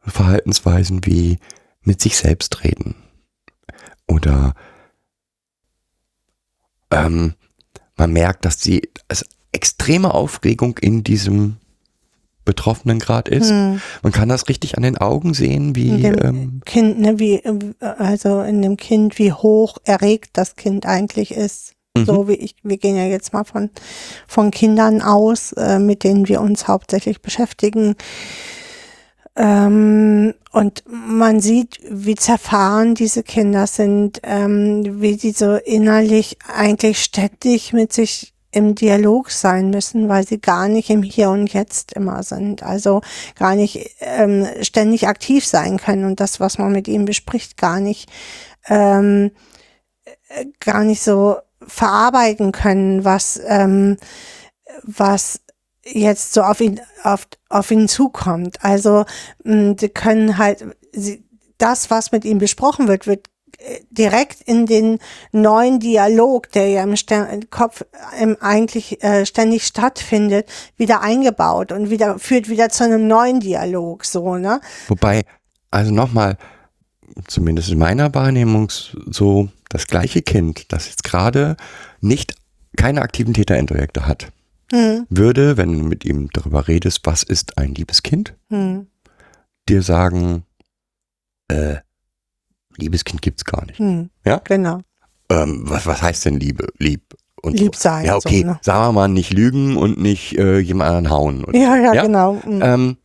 [0.00, 1.38] Verhaltensweisen wie
[1.82, 2.94] mit sich selbst reden
[4.06, 4.54] oder
[6.90, 7.34] ähm,
[7.96, 11.56] man merkt, dass die es extreme Aufregung in diesem
[12.44, 13.50] Betroffenen Grad ist.
[13.50, 13.80] hm.
[14.02, 17.40] Man kann das richtig an den Augen sehen, wie ähm, Kind, ne, wie,
[17.80, 21.74] also in dem Kind, wie hoch erregt das Kind eigentlich ist.
[21.96, 22.04] mhm.
[22.04, 23.70] So wie ich, wir gehen ja jetzt mal von,
[24.26, 27.94] von Kindern aus, äh, mit denen wir uns hauptsächlich beschäftigen.
[29.36, 37.02] Ähm, und man sieht, wie zerfahren diese Kinder sind, ähm, wie die so innerlich eigentlich
[37.02, 41.94] ständig mit sich im Dialog sein müssen, weil sie gar nicht im Hier und Jetzt
[41.94, 42.62] immer sind.
[42.62, 43.00] Also
[43.34, 47.80] gar nicht ähm, ständig aktiv sein können und das, was man mit ihnen bespricht, gar
[47.80, 48.10] nicht,
[48.68, 49.32] ähm,
[50.28, 53.96] äh, gar nicht so verarbeiten können, was, ähm,
[54.82, 55.40] was
[55.84, 58.62] jetzt so auf ihn, auf, auf ihn zukommt.
[58.62, 59.04] Also,
[59.44, 61.24] mh, die können halt, sie,
[61.58, 63.28] das, was mit ihm besprochen wird, wird
[63.90, 64.98] direkt in den
[65.32, 67.84] neuen Dialog, der ja im Ster Kopf
[68.18, 74.04] ähm, eigentlich äh, ständig stattfindet, wieder eingebaut und wieder führt wieder zu einem neuen Dialog,
[74.04, 74.60] so, ne?
[74.88, 75.22] Wobei,
[75.70, 76.36] also nochmal,
[77.26, 81.56] zumindest in meiner Wahrnehmung so, das gleiche Kind, das jetzt gerade
[82.00, 82.34] nicht
[82.76, 84.32] keine aktiven Täterintrojekte hat,
[84.72, 88.86] Hm, würde, wenn du mit ihm darüber redest, was ist ein liebes Kind, hm,
[89.68, 90.44] dir sagen,
[91.48, 91.76] äh,
[92.76, 93.78] liebes Kind gibt's gar nicht.
[93.78, 94.10] hm.
[94.24, 94.40] Ja?
[94.44, 94.80] Genau.
[95.30, 96.68] Ähm, was, was heißt denn Liebe?
[96.78, 97.82] Lieb und Lieb so.
[97.82, 98.04] sein.
[98.06, 98.58] Ja, okay, So, ne?
[98.62, 101.44] sagen wir mal, nicht lügen und nicht äh, jemand anderen hauen.
[101.44, 102.02] Oder Ja, ja, Ja?
[102.02, 102.40] genau.
[102.42, 102.60] Hm.
[102.62, 102.96] Ähm,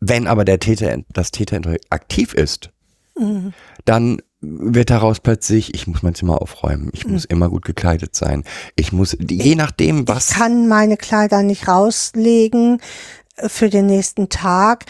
[0.00, 2.70] wenn aber der Täter, das Täterintrojekt aktiv ist,
[3.16, 3.52] Hm.
[3.84, 7.12] dann wird daraus plötzlich, ich muss mein Zimmer aufräumen, ich Mhm.
[7.12, 8.44] muss immer gut gekleidet sein,
[8.76, 12.80] ich muss, je nachdem, was, Ich kann meine Kleider nicht rauslegen
[13.36, 14.84] äh, für den nächsten Tag,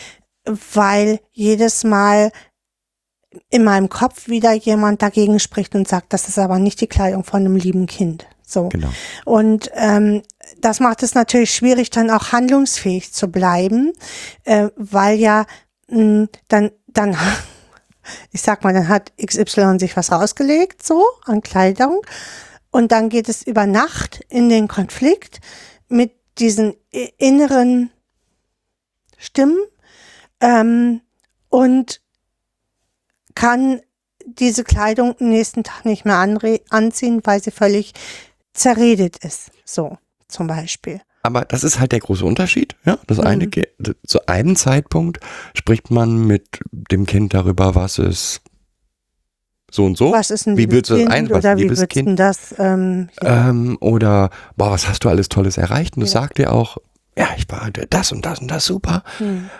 [0.74, 2.32] weil jedes Mal
[3.50, 7.24] in meinem Kopf wieder jemand dagegen spricht und sagt, das ist aber nicht die Kleidung
[7.24, 8.26] von einem lieben Kind.
[8.46, 8.68] So.
[8.68, 8.90] genau,
[9.24, 10.22] Und ähm,
[10.60, 13.92] das macht es natürlich schwierig, dann auch handlungsfähig zu bleiben,
[14.44, 15.46] äh, weil ja
[15.88, 17.16] mh, dann, dann,
[18.32, 22.02] ich sag mal, dann hat XY sich was rausgelegt, so an Kleidung.
[22.70, 25.40] Und dann geht es über Nacht in den Konflikt
[25.88, 26.74] mit diesen
[27.18, 27.90] inneren
[29.16, 29.58] Stimmen
[30.40, 31.00] ähm,
[31.48, 32.00] und
[33.34, 33.80] kann
[34.26, 36.16] diese Kleidung am nächsten Tag nicht mehr
[36.70, 37.92] anziehen, weil sie völlig
[38.54, 39.50] zerredet ist.
[39.64, 41.00] So, zum Beispiel.
[41.22, 43.24] aber das ist halt der große Unterschied, ja, das Mhm.
[43.26, 43.48] eine,
[44.06, 45.20] zu einem Zeitpunkt
[45.54, 48.40] spricht man mit dem Kind darüber, was es
[49.70, 51.78] so und so, Was ist ein Wie würdest du das ein- was oder wie liebes
[51.80, 52.18] würdest Kind?
[52.20, 52.54] das?
[52.58, 53.48] Ähm, ja.
[53.50, 56.12] ähm, oder, boah, was hast du alles Tolles erreicht, und du Ja.
[56.12, 56.76] sagt dir auch,
[57.18, 59.50] ja, ich war das und das und das super, Hm.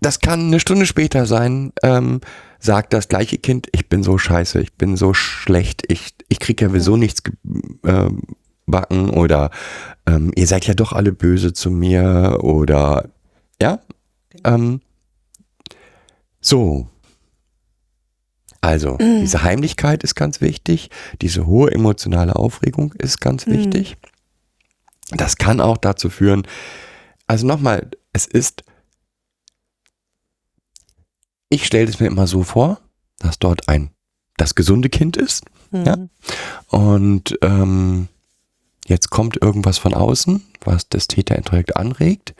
[0.00, 2.20] Das kann eine Stunde später sein, ähm,
[2.58, 6.60] sagt das gleiche Kind, ich bin so scheiße, ich bin so schlecht, ich, ich krieg
[6.60, 7.22] ja sowieso nichts
[7.84, 8.22] ähm,
[8.66, 9.50] backen oder
[10.06, 13.08] ähm, ihr seid ja doch alle böse zu mir oder
[13.60, 13.80] ja.
[14.44, 14.80] Ähm,
[16.40, 16.88] so.
[18.62, 19.20] Also, Mhm.
[19.22, 20.90] diese Heimlichkeit ist ganz wichtig,
[21.22, 23.52] diese hohe emotionale Aufregung ist ganz Mhm.
[23.52, 23.96] wichtig.
[25.12, 26.46] Das kann auch dazu führen,
[27.26, 28.62] also nochmal, es ist,
[31.50, 32.80] ich stelle es mir immer so vor,
[33.18, 33.90] dass dort ein,
[34.38, 35.84] das gesunde Kind ist, Mhm.
[35.84, 35.96] Ja.
[36.66, 38.08] und ähm,
[38.86, 42.34] jetzt kommt irgendwas von außen, was das Täterintellekt anregt.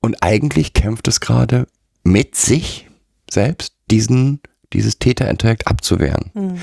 [0.00, 1.66] Und eigentlich kämpft es gerade
[2.02, 2.88] mit sich
[3.30, 4.40] selbst, diesen,
[4.72, 6.30] dieses Täterintellekt abzuwehren.
[6.32, 6.60] Mhm.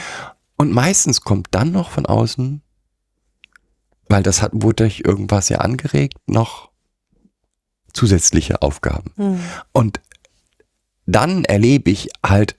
[0.58, 2.64] Und meistens kommt dann noch von außen,
[4.10, 6.72] weil das hat, wurde durch irgendwas ja angeregt, noch
[7.94, 9.12] zusätzliche Aufgaben.
[9.16, 9.40] Mhm.
[9.74, 10.00] Und
[11.08, 12.56] dann erlebe ich halt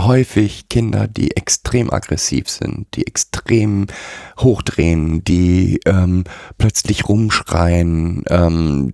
[0.00, 3.88] häufig Kinder, die extrem aggressiv sind, die extrem
[4.38, 6.24] hochdrehen, die ähm,
[6.56, 8.92] plötzlich rumschreien, ähm,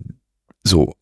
[0.65, 0.95] so.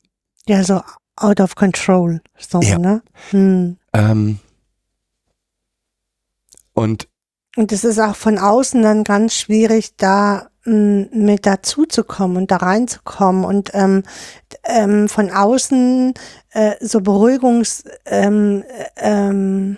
[0.49, 0.83] Ja, so
[1.17, 2.21] out of control.
[2.37, 2.79] So, Ja.
[2.79, 3.03] ne?
[3.31, 3.79] Mhm.
[3.93, 4.39] Ähm,
[6.75, 7.09] und
[7.57, 13.45] Und es ist auch von außen dann ganz schwierig, da mit dazuzukommen und da reinzukommen
[13.45, 14.03] und ähm,
[14.65, 16.15] ähm, von außen
[16.53, 18.63] äh, so Beruhigungs ähm,
[18.97, 19.77] äh, ähm,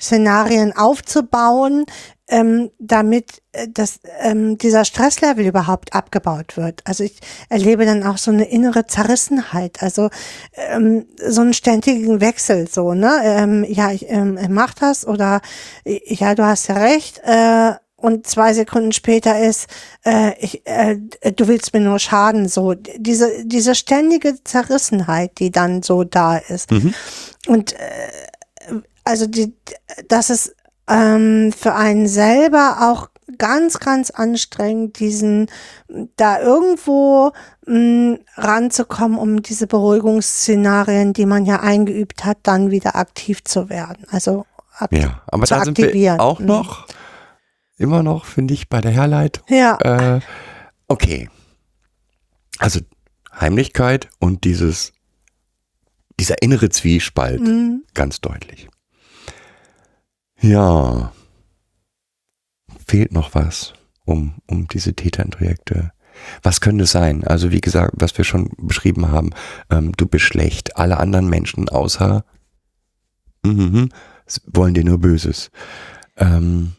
[0.00, 1.86] Szenarien aufzubauen,
[2.28, 6.80] ähm, damit äh, das, ähm, dieser Stresslevel überhaupt abgebaut wird.
[6.84, 10.10] Also ich erlebe dann auch so eine innere Zerrissenheit, also
[10.54, 13.20] ähm, so einen ständigen Wechsel, so, ne?
[13.22, 15.40] Ähm, ja, ich ähm, mach das oder
[15.84, 19.68] ja, du hast ja recht, äh, und zwei Sekunden später ist,
[20.04, 20.96] äh, ich, äh,
[21.36, 26.72] du willst mir nur schaden, so diese diese ständige Zerrissenheit, die dann so da ist.
[26.72, 26.94] Mhm.
[27.46, 29.54] Und äh, also die,
[30.08, 30.54] das ist
[30.88, 35.48] ähm, für einen selber auch ganz, ganz anstrengend, diesen
[36.16, 37.32] da irgendwo
[37.66, 44.06] mh, ranzukommen, um diese Beruhigungsszenarien, die man ja eingeübt hat, dann wieder aktiv zu werden.
[44.10, 44.44] Also
[44.78, 46.20] ak ja, aber zu da sind wir aktivieren.
[46.20, 46.46] auch Mhm.
[47.82, 49.44] Immer noch, finde ich, bei der Herleitung.
[49.48, 50.20] Ja, Äh,
[50.88, 51.28] okay.
[52.58, 52.80] Also
[53.38, 54.92] Heimlichkeit und dieses,
[56.20, 57.84] dieser innere Zwiespalt, mhm.
[57.94, 58.68] ganz deutlich.
[60.40, 61.12] Ja.
[62.86, 63.72] Fehlt noch was,
[64.04, 65.92] um, um diese Täterintrojekte.
[66.42, 67.24] Was könnte es sein?
[67.24, 69.30] Also wie gesagt, was wir schon beschrieben haben,
[69.70, 72.24] ähm, du bist schlecht, alle anderen Menschen außer
[73.42, 73.88] mhm,
[74.46, 75.50] wollen dir nur Böses.
[76.16, 76.74] Ähm,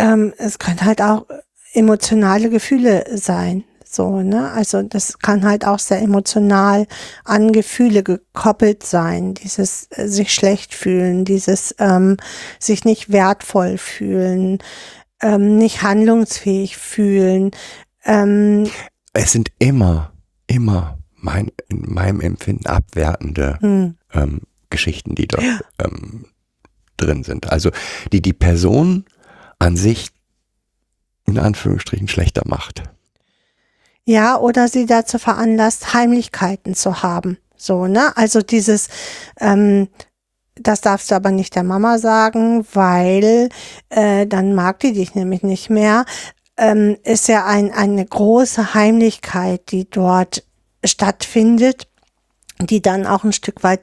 [0.00, 1.26] ähm, es können halt auch
[1.72, 3.64] emotionale Gefühle sein.
[3.84, 4.50] So, ne?
[4.52, 6.86] Also das kann halt auch sehr emotional
[7.24, 9.34] an Gefühle gekoppelt sein.
[9.34, 12.16] Dieses äh, sich schlecht fühlen, dieses ähm,
[12.58, 14.58] sich nicht wertvoll fühlen,
[15.20, 17.50] ähm, nicht handlungsfähig fühlen.
[18.04, 18.70] Ähm,
[19.12, 20.12] es sind immer,
[20.46, 25.44] immer mein, in meinem Empfinden abwertende hm, ähm, Geschichten, die dort
[25.80, 26.26] ähm,
[26.96, 27.50] drin sind.
[27.50, 27.70] Also
[28.12, 29.04] die die Person
[29.60, 30.08] an sich
[31.26, 32.82] in Anführungsstrichen schlechter macht.
[34.04, 37.38] Ja, oder sie dazu veranlasst, Heimlichkeiten zu haben.
[37.56, 38.16] So, ne?
[38.16, 38.88] Also dieses,
[39.38, 39.88] ähm,
[40.56, 43.50] das darfst du aber nicht der Mama sagen, weil
[43.90, 46.06] äh, dann mag die dich nämlich nicht mehr.
[46.56, 50.44] Ähm, ist ja ein, eine große Heimlichkeit, die dort
[50.84, 51.86] stattfindet,
[52.58, 53.80] die dann auch ein Stück weit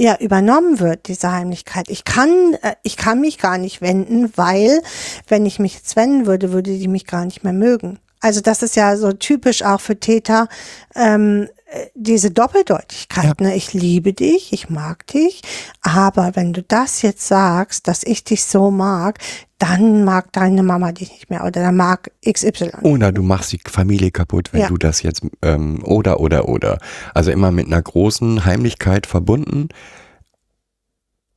[0.00, 1.88] ja übernommen wird, diese Heimlichkeit.
[1.88, 4.82] Ich kann, äh, ich kann mich gar nicht wenden, weil
[5.28, 7.98] wenn ich mich jetzt wenden würde, würde die mich gar nicht mehr mögen.
[8.20, 10.48] Also das ist ja so typisch auch für Täter,
[10.94, 13.40] ähm, äh, diese Doppeldeutigkeit.
[13.40, 13.54] Ne?
[13.54, 15.42] Ich liebe dich, ich mag dich,
[15.82, 19.18] aber wenn du das jetzt sagst, dass ich dich so mag,
[19.60, 22.70] dann mag deine Mama dich nicht mehr oder dann mag XY.
[22.82, 24.68] Oder du machst die Familie kaputt, wenn Ja.
[24.68, 26.78] du das jetzt ähm, oder oder oder.
[27.14, 29.68] Also immer mit einer großen Heimlichkeit verbunden.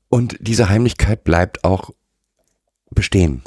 [0.09, 1.89] Und diese Heimlichkeit bleibt auch
[2.91, 3.43] bestehen.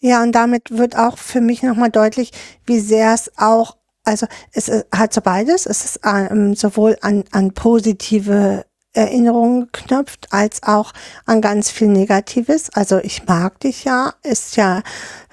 [0.00, 2.30] Ja, und damit wird auch für mich nochmal deutlich,
[2.66, 7.52] wie sehr es auch, also es hat so beides, es ist ähm, sowohl an, an
[7.54, 10.92] positive Erinnerungen geknüpft, als auch
[11.26, 12.70] an ganz viel Negatives.
[12.70, 14.82] Also ich mag dich ja, ist ja,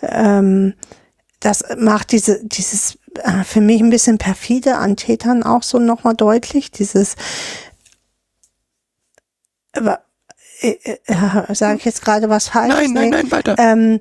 [0.02, 0.74] ähm,
[1.40, 6.16] das macht diese, dieses äh, für mich ein bisschen perfide an Tätern auch so nochmal
[6.16, 7.16] deutlich, dieses
[9.74, 10.02] aber,
[10.62, 12.74] äh, äh, sage ich jetzt gerade was falsch?
[12.74, 13.56] Nein, nein, nein, weiter.
[13.58, 14.00] ähm,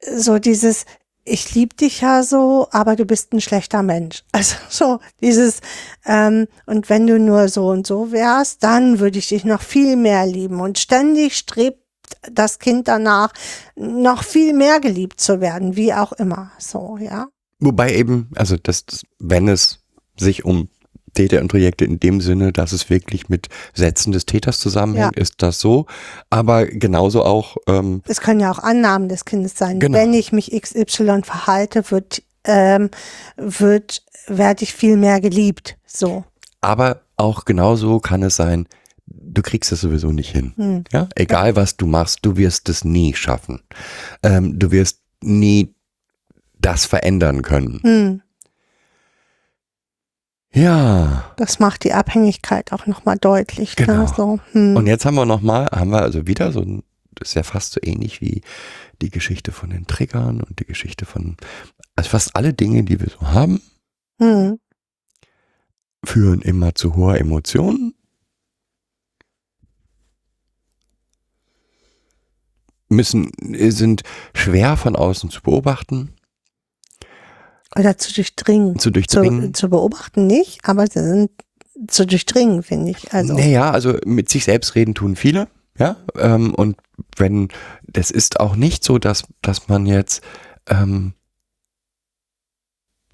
[0.00, 0.84] so dieses,
[1.28, 4.24] ich liebe dich ja so, aber du bist ein schlechter Mensch.
[4.32, 5.60] Also so dieses,
[6.06, 9.96] ähm, und wenn du nur so und so wärst, dann würde ich dich noch viel
[9.96, 10.60] mehr lieben.
[10.60, 11.82] Und ständig strebt
[12.30, 13.32] das Kind danach,
[13.76, 16.52] noch viel mehr geliebt zu werden, wie auch immer.
[16.58, 17.28] So, ja.
[17.58, 18.84] Wobei eben, also das,
[19.18, 19.80] wenn es
[20.16, 20.68] sich um
[21.14, 25.22] Täter und Projekte in dem Sinne, dass es wirklich mit Sätzen des Täters zusammenhängt, Ja.
[25.22, 25.86] ist das so.
[26.30, 29.80] Aber genauso auch, ähm, Es können ja auch Annahmen des Kindes sein.
[29.80, 29.98] Genau.
[29.98, 32.90] Wenn ich mich XY verhalte, wird, ähm,
[33.36, 35.76] wird, werde ich viel mehr geliebt.
[35.86, 36.24] So.
[36.60, 38.66] aber auch genauso kann es sein,
[39.06, 40.52] du kriegst es sowieso nicht hin.
[40.56, 40.84] Hm.
[40.92, 43.60] Ja, egal was du machst, du wirst es nie schaffen.
[44.22, 45.74] Ähm, du wirst nie
[46.60, 47.80] das verändern können.
[47.82, 48.22] Hm.
[50.52, 51.32] Ja.
[51.36, 53.76] Das macht die Abhängigkeit auch nochmal deutlich.
[53.76, 54.02] Genau.
[54.02, 54.08] Ne?
[54.16, 54.40] So.
[54.52, 54.76] Hm.
[54.76, 56.82] Und jetzt haben wir noch mal, haben wir also wieder so ein,
[57.14, 58.42] das ist ja fast so ähnlich wie
[59.02, 61.36] die Geschichte von den Triggern und die Geschichte von,
[61.96, 63.60] also fast alle Dinge, die wir so haben,
[64.20, 64.58] Hm.
[66.04, 67.94] führen immer zu hoher Emotion.
[72.88, 73.30] Müssen,
[73.70, 74.02] sind
[74.34, 76.14] schwer von außen zu beobachten,
[77.76, 78.74] Oder zu durchdringen.
[78.78, 79.54] zu Zu, durchdringen.
[79.54, 81.30] zu beobachten nicht, aber sie sind
[81.88, 83.12] zu durchdringen, finde ich.
[83.12, 85.96] Also, Naja, also mit sich selbst reden tun viele, ja.
[86.16, 86.76] Ähm, und
[87.16, 87.48] wenn,
[87.82, 90.22] das ist auch nicht so, dass, dass man jetzt
[90.68, 91.12] ähm,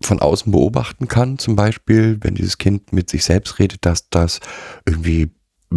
[0.03, 4.40] von außen beobachten kann, zum Beispiel, wenn dieses Kind mit sich selbst redet, dass das
[4.87, 5.31] irgendwie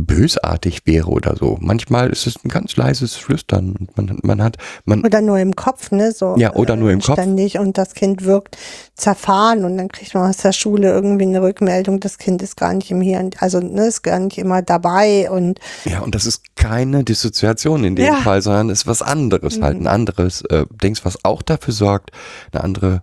[0.05, 1.57] bösartig wäre oder so.
[1.59, 5.55] Manchmal ist es ein ganz leises Flüstern und man, man hat, man, Oder nur im
[5.55, 6.11] Kopf, ne?
[6.11, 7.17] So, Ja, oder nur im Kopf.
[7.17, 8.57] Und das Kind wirkt
[8.95, 12.73] zerfahren und dann kriegt man aus der Schule irgendwie eine Rückmeldung, das Kind ist gar
[12.73, 16.25] nicht im Hier und also ne, ist gar nicht immer dabei und ja, und das
[16.25, 18.15] ist keine Dissoziation in dem Ja.
[18.15, 22.11] Fall, sondern ist was anderes halt, ein anderes äh, Dings, was auch dafür sorgt,
[22.51, 23.01] eine andere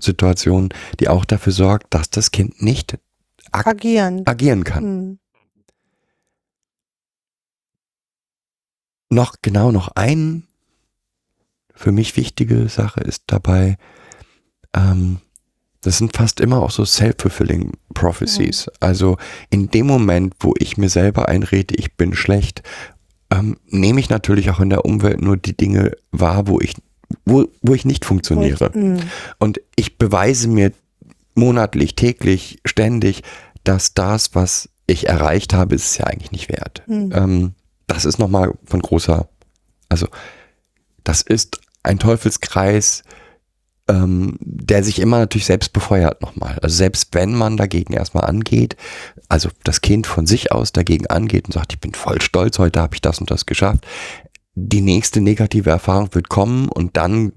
[0.00, 0.68] Situation,
[1.00, 2.98] die auch dafür sorgt, dass das Kind nicht
[3.52, 4.22] agieren.
[4.26, 4.84] agieren kann.
[4.84, 5.18] Hm.
[9.10, 10.44] Noch genau noch ein
[11.78, 13.78] für mich wichtige Sache ist dabei,
[14.74, 15.18] ähm,
[15.80, 18.68] das sind fast immer auch so self-fulfilling prophecies.
[18.80, 19.16] Also
[19.48, 22.62] in dem Moment, wo ich mir selber einrede, ich bin schlecht,
[23.30, 26.74] ähm, nehme ich natürlich auch in der Umwelt nur die Dinge wahr, wo ich,
[27.24, 28.72] wo, wo ich nicht funktioniere.
[28.72, 28.98] Hm.
[29.38, 30.72] Und ich beweise mir
[31.36, 33.22] monatlich, täglich, ständig,
[33.62, 36.82] dass das, was ich erreicht habe, ist es ja eigentlich nicht wert.
[36.86, 37.12] Hm.
[37.14, 37.54] Ähm,
[37.88, 39.28] das ist nochmal von großer,
[39.88, 40.06] also
[41.02, 43.02] das ist ein Teufelskreis,
[43.88, 46.58] ähm, der sich immer natürlich selbst befeuert nochmal.
[46.62, 48.76] Also selbst wenn man dagegen erstmal angeht,
[49.28, 52.80] also das Kind von sich aus dagegen angeht und sagt, ich bin voll stolz, heute
[52.80, 53.86] habe ich das und das geschafft,
[54.54, 57.32] die nächste negative Erfahrung wird kommen und dann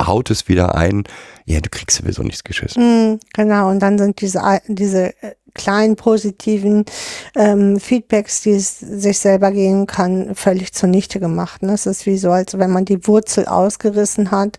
[0.00, 1.04] haut es wieder ein,
[1.44, 2.82] ja, du kriegst sowieso nichts geschissen.
[2.82, 6.84] Hm, genau, und dann sind diese, diese äh, kleinen positiven
[7.34, 11.62] ähm, Feedbacks, die es sich selber geben kann, völlig zunichte gemacht.
[11.62, 11.72] Ne?
[11.72, 14.58] Es ist wie so, als wenn man die Wurzel ausgerissen hat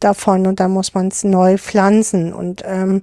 [0.00, 2.32] davon und dann muss man es neu pflanzen.
[2.32, 3.02] Und ähm,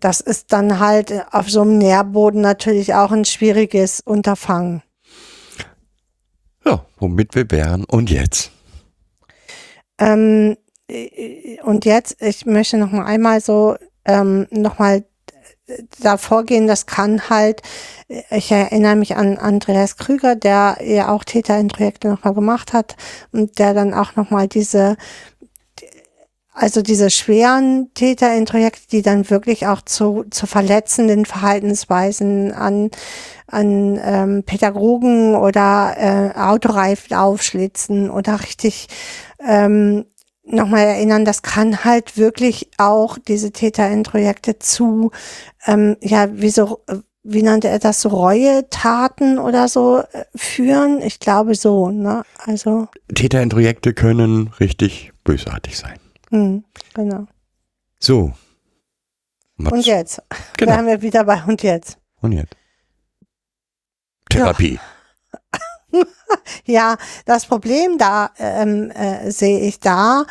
[0.00, 4.82] das ist dann halt äh, auf so einem Nährboden natürlich auch ein schwieriges Unterfangen.
[6.64, 8.50] Ja, womit wir wären und jetzt.
[9.98, 10.56] Ähm,
[10.88, 15.04] äh, und jetzt, ich möchte noch mal einmal so ähm, noch mal
[16.00, 17.62] da vorgehen, das kann halt,
[18.08, 22.72] äh, ich erinnere mich an Andreas Krüger, der ja auch Täter in Projekte nochmal gemacht
[22.72, 22.96] hat
[23.32, 24.96] und der dann auch nochmal diese,
[26.52, 32.90] also diese schweren Täter in Projekte, die dann wirklich auch zu, zu verletzenden Verhaltensweisen an,
[33.46, 38.88] an ähm, Pädagogen oder äh, Autoreifen aufschlitzen oder richtig
[39.40, 40.04] ähm,
[40.44, 45.10] nochmal erinnern, das kann halt wirklich auch diese Täterintrojekte zu,
[45.66, 51.00] ähm, ja, wie so, äh, wie nannte er das, so Reue-Taten oder so äh, führen?
[51.00, 52.22] Ich glaube so, ne?
[52.38, 55.98] Also, Täter in Projekte können richtig bösartig sein.
[56.30, 57.26] hm, genau.
[57.98, 58.32] So.
[59.56, 60.20] Und jetzt?
[60.58, 60.72] Genau.
[60.72, 61.96] Wären wir wieder bei und jetzt.
[62.20, 62.54] Und jetzt?
[64.28, 64.78] Therapie.
[65.32, 65.60] Ja,
[67.26, 70.24] das Problem da ähm, äh, sehe ich da,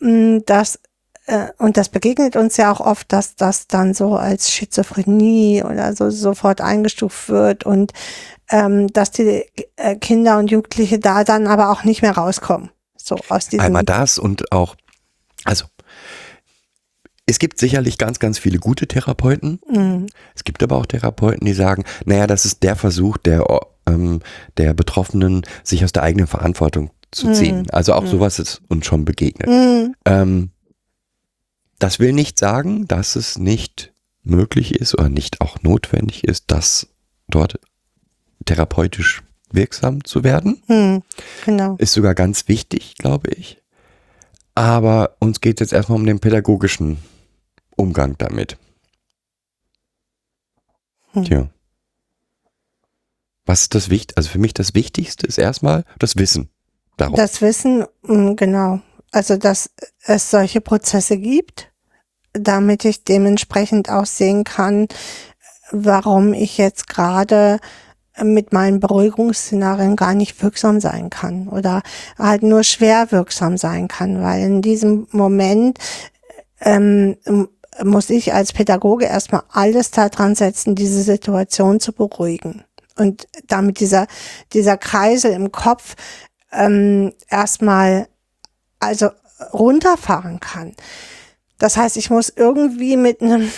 [0.00, 0.78] mh, dass
[1.26, 5.94] äh, und das begegnet uns ja auch oft, dass das dann so als Schizophrenie oder
[5.94, 7.92] so sofort eingestuft wird und
[8.48, 9.44] ähm, dass die
[9.76, 12.70] äh, Kinder und Jugendliche da dann aber auch nicht mehr rauskommen.
[12.96, 14.76] So aus diesem Einmal das und auch,
[15.44, 15.66] also
[17.26, 19.60] es gibt sicherlich ganz, ganz viele gute Therapeuten.
[19.68, 20.06] Mhm.
[20.34, 23.44] Es gibt aber auch Therapeuten, die sagen, naja, das ist der Versuch der,
[23.88, 24.20] ähm,
[24.56, 27.34] der Betroffenen, sich aus der eigenen Verantwortung zu Mhm.
[27.34, 27.70] ziehen.
[27.70, 29.48] Also auch sowas ist uns schon begegnet.
[29.48, 29.94] Mhm.
[30.04, 30.50] Ähm,
[31.78, 36.88] Das will nicht sagen, dass es nicht möglich ist oder nicht auch notwendig ist, dass
[37.28, 37.60] dort
[38.46, 39.22] therapeutisch
[39.52, 40.62] wirksam zu werden.
[40.68, 41.02] Hm,
[41.44, 41.76] genau.
[41.78, 43.62] Ist sogar ganz wichtig, glaube ich.
[44.54, 46.96] Aber uns geht jetzt erstmal um den pädagogischen
[47.76, 48.56] Umgang damit.
[51.12, 51.24] Hm.
[51.24, 51.48] Tja.
[53.46, 54.16] Was ist das Wichtigste?
[54.16, 56.50] Also für mich das Wichtigste ist erstmal das Wissen
[56.96, 57.16] darum.
[57.16, 58.80] Das Wissen, mm, genau.
[59.12, 59.70] Also, dass
[60.04, 61.70] es solche Prozesse gibt,
[62.32, 64.88] damit ich dementsprechend auch sehen kann,
[65.70, 67.58] warum ich jetzt gerade
[68.22, 71.82] mit meinen Beruhigungsszenarien gar nicht wirksam sein kann oder
[72.18, 75.78] halt nur schwer wirksam sein kann, weil in diesem Moment
[76.60, 77.16] ähm,
[77.84, 82.64] muss ich als Pädagoge erstmal alles daran setzen, diese Situation zu beruhigen.
[82.96, 84.06] Und damit dieser,
[84.52, 85.96] dieser Kreisel im Kopf
[86.52, 88.08] ähm, erstmal
[88.80, 89.10] also
[89.52, 90.74] runterfahren kann.
[91.58, 93.50] Das heißt, ich muss irgendwie mit einem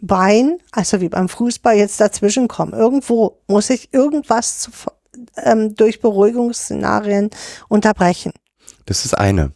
[0.00, 2.72] Bein, also wie beim Fußball, jetzt dazwischen kommen.
[2.72, 4.70] Irgendwo muss ich irgendwas zu,
[5.36, 7.30] ähm, durch Beruhigungsszenarien
[7.68, 8.32] unterbrechen.
[8.86, 9.52] Das ist eine.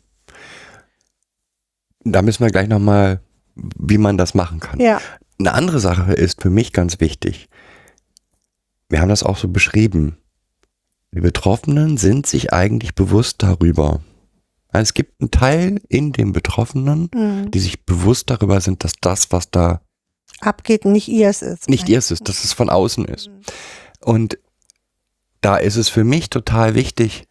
[2.05, 3.21] Da müssen wir gleich nochmal,
[3.55, 4.81] wie man das machen kann.
[4.81, 5.01] Ja,
[5.39, 7.49] Eine andere Sache ist für mich ganz wichtig.
[8.93, 10.19] Wir haben das auch so beschrieben.
[11.15, 14.01] Die Betroffenen sind sich eigentlich bewusst darüber.
[14.69, 17.51] Also Es gibt einen Teil in den Betroffenen, mhm.
[17.51, 19.81] die sich bewusst darüber sind, dass das, was da
[20.41, 21.71] abgeht, nicht ihrs ist.
[21.71, 23.31] nicht ihrs ist, dass es von außen ist.
[24.01, 24.39] Und
[25.41, 27.25] da ist es für mich total wichtig,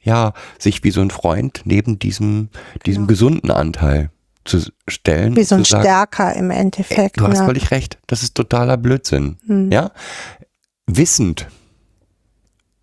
[0.00, 2.48] ja, sich wie so ein Freund neben diesem,
[2.86, 3.08] diesem Genau.
[3.08, 4.10] gesunden Anteil
[4.44, 5.36] zu stellen.
[5.36, 7.20] Wie so ein sagen, Stärker im Endeffekt.
[7.20, 7.46] du hast ja.
[7.46, 9.36] völlig recht, das ist totaler Blödsinn.
[9.46, 9.70] Mhm.
[9.70, 9.92] Ja?
[10.86, 11.48] Wissend,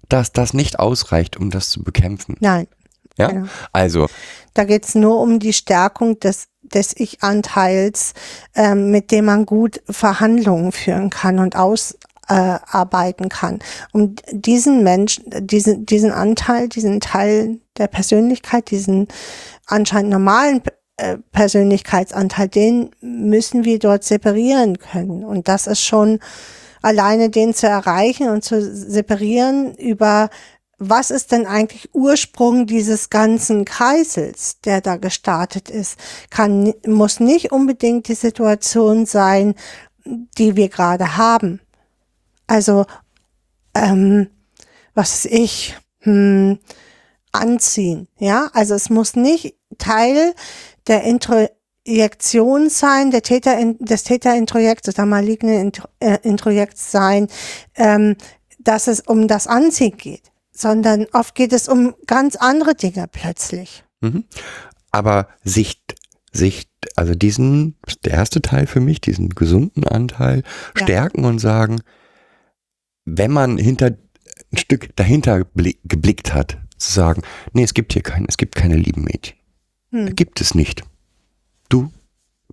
[0.08, 2.36] dass das nicht ausreicht, um das zu bekämpfen.
[2.40, 2.68] Nein,
[3.18, 3.28] Ja?
[3.28, 3.48] genau.
[3.72, 4.08] Also,
[4.54, 8.14] Da geht's nur um die Stärkung des, des Ich-Anteils,
[8.56, 13.60] ähm, mit dem man gut Verhandlungen führen kann und ausarbeiten äh, arbeiten kann.
[13.92, 19.08] Um diesen Menschen, diesen, diesen Anteil, diesen Teil der Persönlichkeit, diesen
[19.66, 20.62] anscheinend normalen
[20.98, 25.24] äh, Persönlichkeitsanteil, den müssen wir dort separieren können.
[25.24, 26.20] Und das ist schon
[26.82, 30.30] alleine den zu erreichen und zu separieren über
[30.80, 35.98] was ist denn eigentlich Ursprung dieses ganzen Kreisels, der da gestartet ist,
[36.30, 39.56] kann, muss nicht unbedingt die Situation sein,
[40.06, 41.60] die wir gerade haben.
[42.48, 42.86] Also,
[43.76, 44.30] ähm,
[44.94, 46.60] was ich, hm,
[47.32, 48.50] anziehen, ja?
[48.54, 50.34] Also es muss nicht Teil
[50.88, 51.59] der Introjektion
[52.70, 57.28] sein, der Täter, des Täterintrojekts oder malignen äh, Introjekts sein,
[57.76, 58.16] ähm,
[58.60, 63.84] dass es um das Anziehen geht, sondern oft geht es um ganz andere Dinge plötzlich.
[64.02, 64.24] mhm.
[64.92, 65.96] aber Sicht,
[66.32, 67.76] Sicht, also diesen,
[68.06, 70.44] der erste Teil für mich, diesen gesunden Anteil,
[70.78, 70.84] Ja.
[70.84, 71.82] stärken und sagen,
[73.06, 73.88] wenn man hinter
[74.52, 77.24] ein Stück dahinter bli- geblickt hat, zu sagen,
[77.54, 79.38] nee, es gibt hier keinen, es gibt keine lieben Mädchen.
[79.92, 80.16] Hm.
[80.16, 80.84] Gibt es nicht.
[81.70, 81.92] Du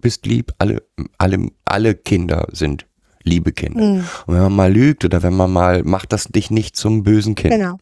[0.01, 0.83] bist lieb, alle,
[1.19, 2.87] alle, alle Kinder sind
[3.23, 3.81] liebe Kinder.
[3.81, 7.03] Hm, Und wenn man mal lügt oder wenn man mal, macht das dich nicht zum
[7.03, 7.53] bösen Kind.
[7.53, 7.79] genau.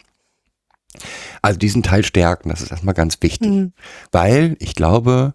[1.43, 3.51] Also diesen Teil stärken, das ist erstmal ganz wichtig.
[3.51, 3.73] Hm.
[4.13, 5.35] Weil ich glaube,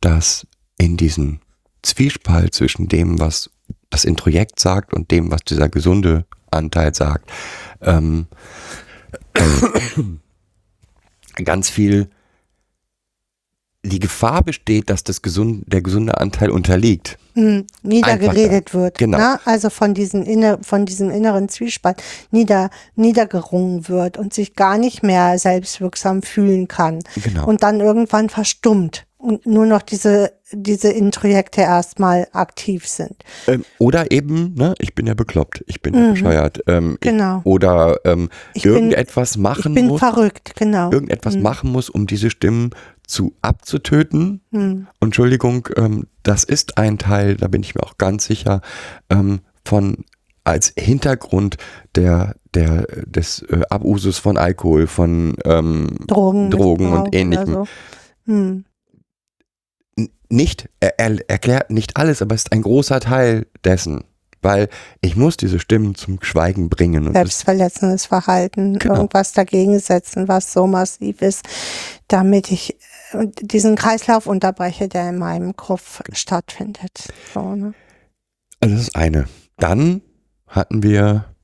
[0.00, 0.46] dass
[0.76, 1.40] in diesem
[1.82, 3.50] Zwiespalt zwischen dem, was
[3.90, 7.30] das Introjekt sagt und dem, was dieser gesunde Anteil sagt,
[7.80, 8.26] ähm,
[11.44, 12.10] ganz viel
[13.84, 17.18] die Gefahr besteht, dass das gesund, der gesunde Anteil unterliegt.
[17.34, 18.96] hm, niedergeredet wird.
[18.98, 19.18] Genau.
[19.18, 19.40] Ne?
[19.44, 25.02] Also von, diesen inner, von diesem inneren Zwiespalt nieder, niedergerungen wird und sich gar nicht
[25.02, 27.00] mehr selbstwirksam fühlen kann.
[27.22, 27.46] Genau.
[27.46, 33.16] Und dann irgendwann verstummt und nur noch diese, diese Introjekte erstmal aktiv sind.
[33.46, 36.12] Ähm, oder eben, ne, ich bin ja bekloppt, ich bin ja Mhm.
[36.12, 36.60] bescheuert.
[36.66, 37.38] Ähm, Genau.
[37.40, 40.90] Ich, oder ähm, Ich bin- irgendetwas machen Ich bin muss, verrückt, genau.
[40.92, 41.42] irgendetwas Mhm.
[41.42, 42.70] machen muss, um diese Stimmen
[43.06, 44.40] zu abzutöten.
[44.50, 44.86] Hm.
[45.00, 48.60] Entschuldigung, ähm, das ist ein Teil, da bin ich mir auch ganz sicher,
[49.10, 50.04] ähm, von
[50.44, 51.56] als Hintergrund
[51.94, 57.52] der, der, des äh, Abusus von Alkohol, von ähm, Drogen, Drogen und ähnlichem.
[57.52, 57.66] So.
[58.26, 58.64] Hm.
[60.28, 64.04] nicht, er, er erklärt nicht alles, aber es ist ein großer Teil dessen.
[64.42, 64.68] Weil
[65.00, 67.06] ich muss diese Stimmen zum Schweigen bringen.
[67.06, 68.96] Und Selbstverletzendes Verhalten, Genau.
[68.96, 71.46] irgendwas dagegen setzen, was so massiv ist,
[72.08, 72.76] damit ich
[73.40, 77.12] diesen Kreislauf unterbreche, der in meinem Kopf stattfindet.
[77.32, 77.74] So, ne?
[78.60, 79.28] also das ist eine.
[79.56, 80.02] Dann
[80.46, 81.34] hatten wir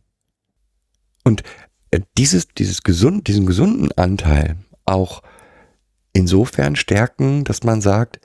[1.25, 1.43] und
[1.91, 5.23] äh, dieses, dieses gesund, diesen gesunden Anteil auch
[6.13, 8.21] insofern stärken, dass man sagt,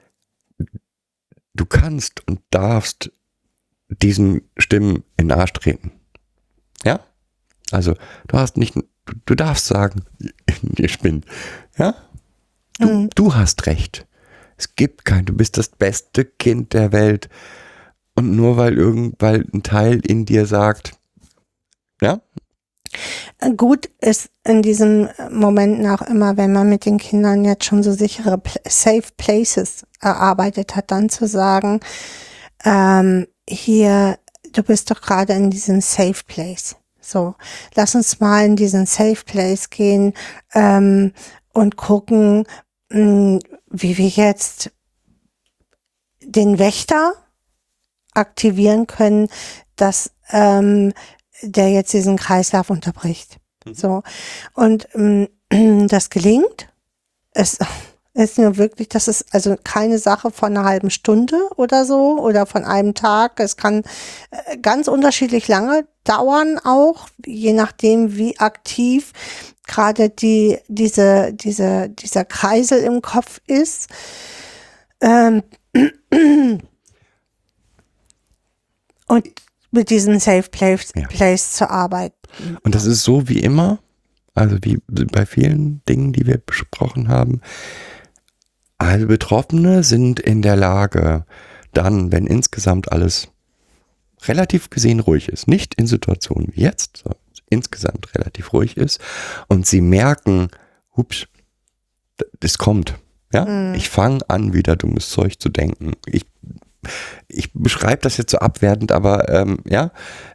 [1.54, 3.10] du kannst und darfst
[3.88, 5.92] diesen Stimmen in den Arsch treten.
[6.84, 7.00] Ja?
[7.70, 7.94] Also,
[8.28, 8.84] du hast nicht, du,
[9.24, 10.04] du darfst sagen,
[10.78, 11.26] ihr spinnt.
[11.78, 11.94] Ja?
[12.78, 13.10] Du, Mhm.
[13.14, 14.06] du hast recht.
[14.56, 17.28] Es gibt kein, du bist das beste Kind der Welt.
[18.14, 20.92] Und nur weil irgend, weil ein Teil in dir sagt,
[22.00, 22.20] ja,
[23.56, 27.92] Gut ist in diesen Momenten auch immer, wenn man mit den Kindern jetzt schon so
[27.92, 31.80] sichere Safe Places erarbeitet hat, dann zu sagen,
[32.64, 34.18] ähm, hier,
[34.52, 36.76] du bist doch gerade in diesem Safe Place.
[37.00, 37.34] So,
[37.74, 40.14] lass uns mal in diesen Safe Place gehen
[40.54, 41.12] ähm,
[41.52, 42.46] und gucken,
[42.88, 44.70] wie wir jetzt
[46.20, 47.14] den Wächter
[48.14, 49.28] aktivieren können,
[49.76, 50.92] dass ähm,
[51.42, 53.38] der jetzt diesen Kreislauf unterbricht.
[53.72, 54.02] So.
[54.54, 55.28] Und ähm,
[55.88, 56.68] das gelingt.
[57.32, 57.58] Es
[58.14, 62.46] ist nur wirklich, das ist also keine Sache von einer halben Stunde oder so oder
[62.46, 63.40] von einem Tag.
[63.40, 63.82] Es kann
[64.30, 69.12] äh, ganz unterschiedlich lange dauern auch, je nachdem, wie aktiv
[69.66, 73.88] gerade die, diese, diese, dieser Kreisel im Kopf ist.
[75.00, 75.42] Ähm,
[79.06, 79.28] und
[79.70, 81.06] mit diesem Safe Place, Ja.
[81.08, 82.16] Place zu arbeiten.
[82.62, 83.78] Und das ist so wie immer,
[84.34, 87.40] also wie bei vielen Dingen, die wir besprochen haben.
[88.78, 91.24] Also Betroffene sind in der Lage,
[91.72, 93.28] dann, wenn insgesamt alles
[94.24, 99.00] relativ gesehen ruhig ist, nicht in Situationen wie jetzt, sondern insgesamt relativ ruhig ist
[99.48, 100.48] und sie merken,
[100.96, 101.26] hups,
[102.40, 102.94] das kommt.
[103.32, 105.92] Ja, ich fange an, wieder dummes Zeug zu denken.
[106.06, 106.24] Ich,
[107.28, 109.90] ich beschreibe das jetzt so abwertend, aber ähm, ja,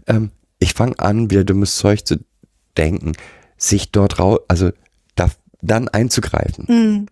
[0.08, 2.18] ähm, ich fange an, wieder dummes Zeug zu
[2.78, 3.14] denken,
[3.58, 4.72] sich dort raus, also
[5.16, 6.68] da, dann einzugreifen.
[6.68, 7.06] Hm.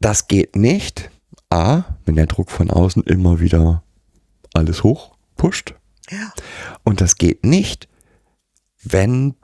[0.00, 1.10] Das geht nicht.
[1.50, 3.84] A, wenn der Druck von außen immer wieder
[4.54, 5.11] alles hoch
[5.42, 5.74] pusht.
[6.10, 6.32] Ja.
[6.84, 7.88] Und das geht nicht,
[8.82, 9.34] wenn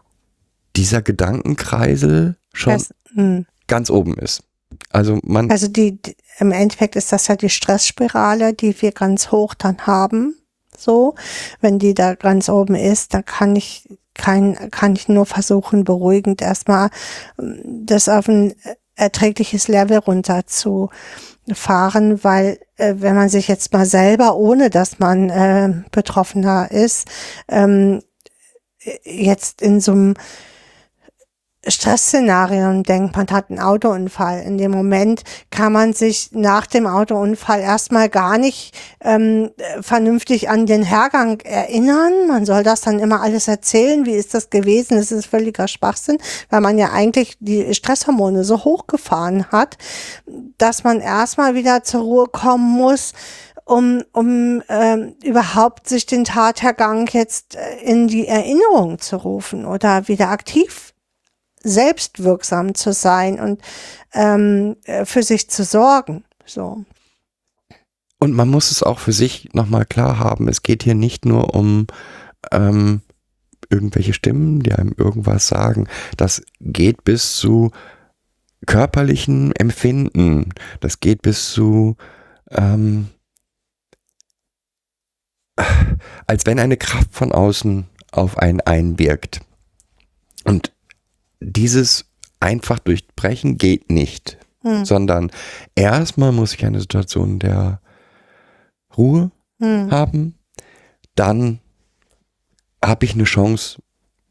[0.77, 3.47] dieser Gedankenkreisel schon Das, hm.
[3.67, 4.45] ganz oben ist.
[4.91, 5.99] Also man, Also die,
[6.39, 10.37] im Endeffekt ist das ja die Stressspirale, die wir ganz hoch dann haben.
[10.77, 11.17] So,
[11.61, 16.43] wenn die da ganz oben ist, dann kann ich kein, kann ich nur versuchen, beruhigend
[16.43, 16.91] erstmal
[17.41, 18.55] ähm, das auf ein
[18.95, 20.91] erträgliches Level runter zu
[21.55, 27.09] fahren, weil äh, wenn man sich jetzt mal selber, ohne dass man äh, Betroffener ist,
[27.49, 28.03] ähm,
[29.05, 30.15] jetzt in so einem
[31.67, 34.43] Stressszenarien denkt, man hat einen Autounfall.
[34.43, 40.49] In dem Moment kann man sich nach dem Autounfall erstmal gar nicht ähm, äh, vernünftig
[40.49, 42.29] an den Hergang erinnern.
[42.29, 44.07] Man soll das dann immer alles erzählen.
[44.07, 44.99] Wie ist das gewesen?
[44.99, 49.79] Das ist völliger Schwachsinn, weil man ja eigentlich die Stresshormone so hochgefahren hat,
[50.59, 53.15] dass man erstmal wieder zur Ruhe kommen muss,
[53.65, 60.07] um, um ähm, überhaupt sich den Tathergang jetzt äh, in die Erinnerung zu rufen oder
[60.07, 60.95] wieder aktiv
[61.63, 63.61] selbstwirksam zu sein und
[64.13, 66.25] ähm, äh, für sich zu sorgen.
[66.45, 66.85] So.
[68.21, 71.55] und man muss es auch für sich nochmal klar haben, es geht hier nicht nur
[71.55, 71.87] um
[72.51, 73.03] ähm,
[73.69, 75.89] irgendwelche Stimmen, die einem irgendwas sagen.
[76.17, 77.71] Das geht bis zu
[78.67, 80.55] körperlichen Empfinden.
[80.81, 81.97] Das geht bis zu
[82.51, 83.09] ähm,
[86.27, 89.41] als wenn eine Kraft von außen auf einen einwirkt.
[90.45, 90.73] Und
[91.41, 92.07] dieses
[92.41, 94.85] einfach durchbrechen geht nicht, Hm.
[94.85, 95.31] sondern
[95.75, 97.81] erstmal muss ich eine Situation der
[98.97, 99.31] Ruhe
[99.61, 99.91] Hm.
[99.91, 100.35] haben,
[101.15, 101.61] dann
[102.85, 103.81] habe ich eine Chance,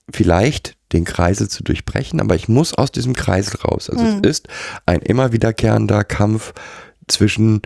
[0.09, 3.89] vielleicht den Kreisel zu durchbrechen, aber ich muss aus diesem Kreisel raus.
[3.89, 4.21] Also Mhm.
[4.23, 4.47] es ist
[4.85, 6.53] ein immer wiederkehrender Kampf
[7.07, 7.61] zwischen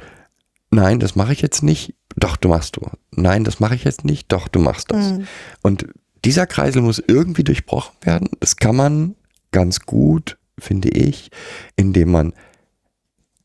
[0.74, 2.88] Nein, das mache ich jetzt nicht, doch, du machst du.
[3.12, 5.10] Nein, das mache ich jetzt nicht, doch, du machst das.
[5.12, 5.28] Hm.
[5.62, 5.86] Und
[6.24, 8.30] dieser Kreisel muss irgendwie durchbrochen werden.
[8.40, 9.16] Das kann man
[9.52, 11.32] ganz gut, finde ich,
[11.76, 12.34] indem man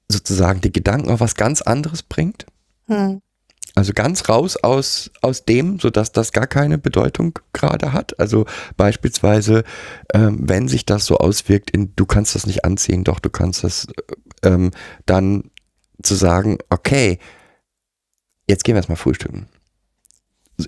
[0.09, 2.47] sozusagen die Gedanken auf was ganz anderes bringt.
[2.87, 3.21] Hm.
[3.75, 8.19] Also ganz raus aus, aus dem, sodass das gar keine Bedeutung gerade hat.
[8.19, 8.47] Also
[8.79, 9.65] beispielsweise,
[10.15, 13.65] ähm, wenn sich das so auswirkt in, du kannst das nicht anziehen, doch du kannst
[13.65, 13.87] das,
[14.43, 14.71] äh, ähm,
[15.05, 15.51] dann
[16.03, 17.19] zu sagen, okay,
[18.49, 19.47] jetzt gehen wir erstmal frühstücken.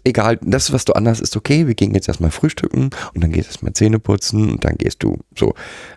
[0.04, 3.46] Egal, das, was du anders ist, okay, wir gehen jetzt erstmal frühstücken und dann gehst
[3.46, 5.54] du erstmal Zähne putzen und dann gehst du so.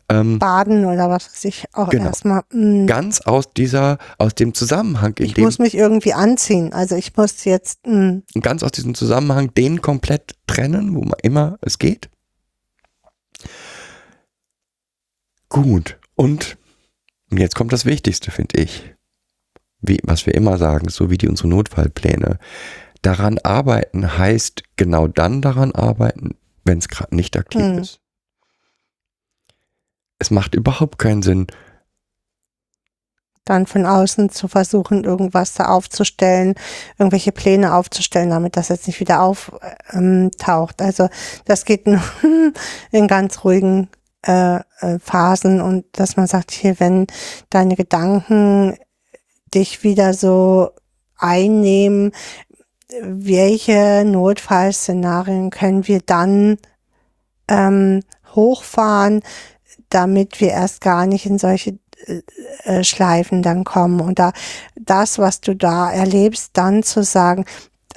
[0.08, 2.06] Ähm, Baden oder was weiß ich auch Genau.
[2.06, 2.44] erstmal.
[2.52, 2.88] hm.
[2.88, 6.72] ganz aus dieser, aus dem Zusammenhang, in Ich dem muss mich irgendwie anziehen.
[6.72, 8.24] Also ich muss jetzt, hm.
[8.42, 12.10] ganz aus diesem Zusammenhang den komplett trennen, wo man immer es geht.
[15.50, 15.98] Gut.
[16.16, 16.58] Und
[17.30, 18.94] jetzt kommt das Wichtigste, finde ich.
[19.82, 22.38] wie, was wir immer sagen, so wie die unsere Notfallpläne.
[23.02, 27.80] Daran arbeiten heißt genau dann daran arbeiten, wenn es gerade nicht aktiv Hm.
[27.80, 28.00] ist.
[30.20, 31.48] Es macht überhaupt keinen Sinn,
[33.44, 36.54] Dann von außen zu versuchen, irgendwas da aufzustellen,
[37.00, 40.80] irgendwelche Pläne aufzustellen, damit das jetzt nicht wieder auftaucht.
[40.80, 41.10] Also
[41.46, 42.04] das geht nur
[42.92, 43.90] in ganz ruhigen
[44.28, 47.08] äh, äh, Phasen und dass man sagt, hier, wenn
[47.50, 48.78] deine Gedanken
[49.56, 50.70] dich wieder so
[51.18, 52.12] einnehmen,
[53.02, 56.58] welche Notfallszenarien können wir dann
[57.48, 58.02] ähm,
[58.36, 59.22] hochfahren,
[59.90, 62.22] damit wir erst gar nicht in solche äh,
[62.64, 64.02] äh, Schleifen dann kommen.
[64.02, 64.32] Und da
[64.76, 67.46] das, was du da erlebst, dann zu sagen,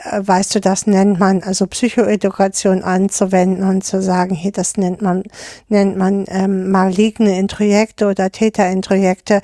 [0.02, 5.22] weißt du, das nennt man also Psychoedukation anzuwenden und zu sagen, hier, das nennt man,
[5.68, 9.40] nennt man ähm, maligne Introjekte oder Täterintrojekte.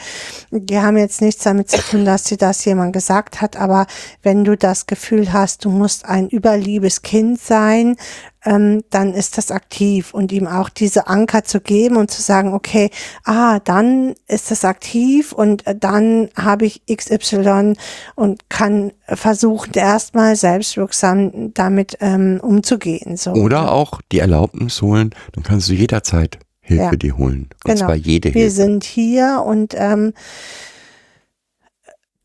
[0.51, 3.86] Die haben jetzt nichts damit zu tun, dass dir das jemand gesagt hat, aber
[4.22, 7.96] wenn du das Gefühl hast, du musst ein überliebes Kind sein,
[8.45, 12.55] ähm, dann ist das aktiv und ihm auch diese Anker zu geben und zu sagen,
[12.55, 12.91] okay,
[13.24, 17.74] ah, dann ist das aktiv und äh, dann habe ich XY
[18.14, 23.16] und kann versuchen, erstmal selbstwirksam damit ähm, umzugehen.
[23.16, 23.32] So.
[23.32, 26.91] oder auch die Erlaubnis holen, dann kannst du jederzeit Hilfe Ja.
[26.97, 27.49] dir holen.
[27.64, 27.86] Und Genau.
[27.86, 28.55] zwar jede Wir Hilfe.
[28.57, 30.12] sind hier und ähm,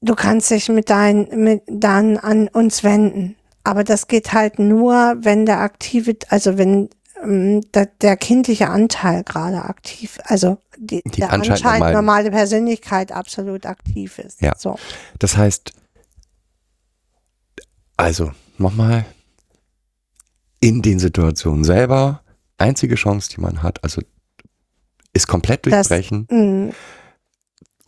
[0.02, 3.36] du kannst dich mit dein, mit dann an uns wenden.
[3.66, 6.90] Aber das geht halt nur, wenn der aktive, also wenn
[7.24, 13.12] ähm, der, der kindliche Anteil gerade aktiv, also die, Die der anscheinend anscheinend normale Persönlichkeit
[13.12, 14.42] absolut aktiv ist.
[14.42, 14.54] Ja.
[14.58, 14.78] So.
[15.20, 15.72] Das heißt,
[17.98, 19.06] also nochmal,
[20.60, 22.22] in den Situationen selber,
[22.58, 24.02] einzige Chance, die man hat, also
[25.14, 26.70] ist komplett Das- durchbrechen, Mm,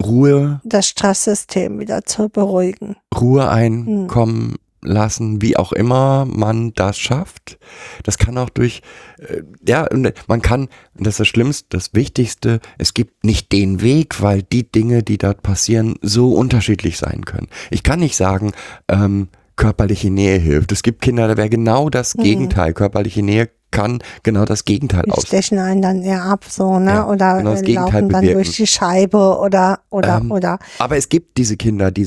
[0.04, 2.96] Ruhe, Das Stresssystem wieder zu beruhigen.
[3.20, 7.58] Ruhe einkommen lassen, wie auch immer man das schafft.
[8.04, 8.82] Das kann auch durch,
[9.20, 9.88] äh, ja,
[10.28, 14.72] man kann, das ist das Schlimmste, das Wichtigste, es gibt nicht den Weg, weil die
[14.72, 17.48] Dinge, die dort passieren, so unterschiedlich sein können.
[17.72, 18.52] Ich kann nicht sagen,
[18.88, 20.72] ähm, körperliche Nähe hilft.
[20.72, 22.24] Es gibt Kinder, da wäre genau das Mhm.
[22.24, 22.74] Gegenteil.
[22.74, 25.28] Körperliche Nähe kann genau das Gegenteil Die aus.
[25.28, 26.92] stechen einen dann eher ab, so, ne?
[26.92, 28.34] Ja, oder genau äh, laufen dann bewirken.
[28.36, 30.60] durch die Scheibe oder, oder, Ähm, oder.
[30.80, 32.06] Aber es gibt diese Kinder, die,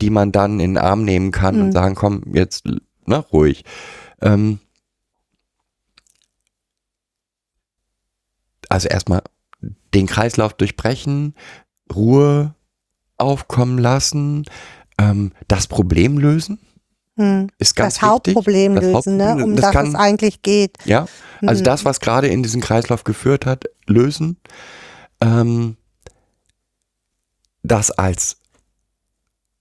[0.00, 1.62] die man dann in den Arm nehmen kann Mhm.
[1.62, 2.64] und sagen, komm, jetzt
[3.06, 3.64] ne, ruhig.
[4.20, 4.58] Ähm,
[8.68, 9.22] also erstmal
[9.94, 11.34] den Kreislauf durchbrechen,
[11.94, 12.54] Ruhe
[13.16, 14.44] aufkommen lassen,
[14.98, 16.58] ähm, das Problem lösen,
[17.18, 17.48] Hm.
[17.58, 18.92] ist ganz das Hauptproblem wichtig.
[18.92, 19.24] lösen, ne?
[19.24, 20.76] Hauptproblem, um das das, kann, es eigentlich geht.
[20.84, 21.06] ja,
[21.46, 21.64] also Mhm.
[21.64, 24.36] das, was gerade in diesen Kreislauf geführt hat, lösen.
[25.20, 25.76] Ähm,
[27.62, 28.38] das als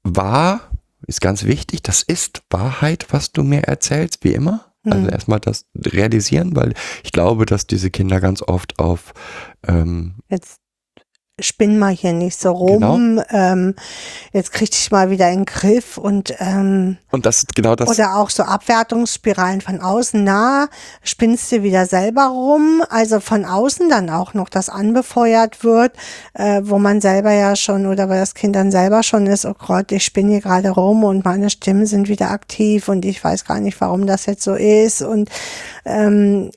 [0.03, 0.61] wahr
[1.07, 1.81] ist ganz wichtig.
[1.83, 4.65] Das ist Wahrheit, was du mir erzählst, wie immer.
[4.85, 5.09] Also Mhm.
[5.09, 9.13] erstmal das realisieren, weil ich glaube, dass diese Kinder ganz oft auf
[9.67, 10.59] ähm, Jetzt
[11.39, 12.91] spinn mal hier nicht so Genau.
[12.93, 13.21] rum.
[13.29, 13.75] Ähm,
[14.33, 17.88] jetzt krieg dich mal wieder in den Griff und ähm, und das ist genau das.
[17.89, 20.23] oder auch so Abwertungsspiralen von außen.
[20.23, 20.67] Na,
[21.03, 22.81] spinnst du wieder selber rum?
[22.89, 25.93] Also von außen dann auch noch, das anbefeuert wird,
[26.33, 29.53] äh, wo man selber ja schon oder weil das Kind dann selber schon ist, oh
[29.53, 33.45] Gott, ich spinne hier gerade rum und meine Stimmen sind wieder aktiv und ich weiß
[33.45, 35.29] gar nicht, warum das jetzt so ist und
[35.85, 36.49] ähm,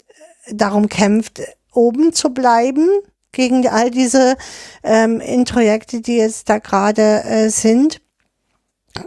[0.51, 2.89] darum kämpft, oben zu bleiben
[3.33, 4.37] gegen all diese
[4.83, 8.01] ähm, Introjekte, die jetzt da gerade äh, sind.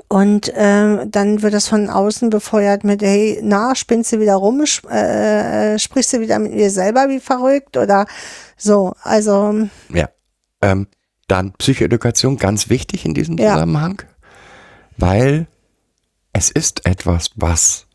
[0.08, 4.64] Und ähm, dann wird das von außen befeuert mit, hey, na, spinnst du wieder rum,
[4.64, 8.06] sp äh, sprichst du wieder mit mir selber wie verrückt oder
[8.58, 8.94] so.
[9.04, 10.10] Also, Ja.
[10.62, 10.88] Ähm,
[11.28, 13.54] dann Psychoedukation, ganz wichtig in diesem Ja.
[13.54, 14.02] Zusammenhang,
[14.98, 15.48] weil
[16.32, 17.86] es ist etwas, was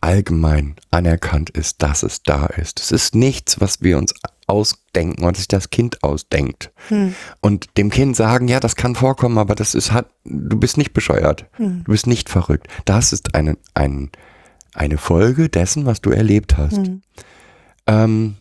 [0.00, 2.80] allgemein anerkannt ist, dass es da ist.
[2.80, 4.14] Es ist nichts, was wir uns
[4.52, 6.70] ausdenken und sich das Kind ausdenkt.
[6.88, 10.76] hm, Und dem Kind sagen, ja, das kann vorkommen, aber das ist hat, du bist
[10.76, 11.46] nicht bescheuert.
[11.54, 12.68] hm, Du bist nicht verrückt.
[12.84, 14.10] Das ist eine, ein,
[14.74, 16.76] eine Folge dessen, was du erlebt hast.
[16.76, 17.02] hm,
[17.86, 18.36] Ähm,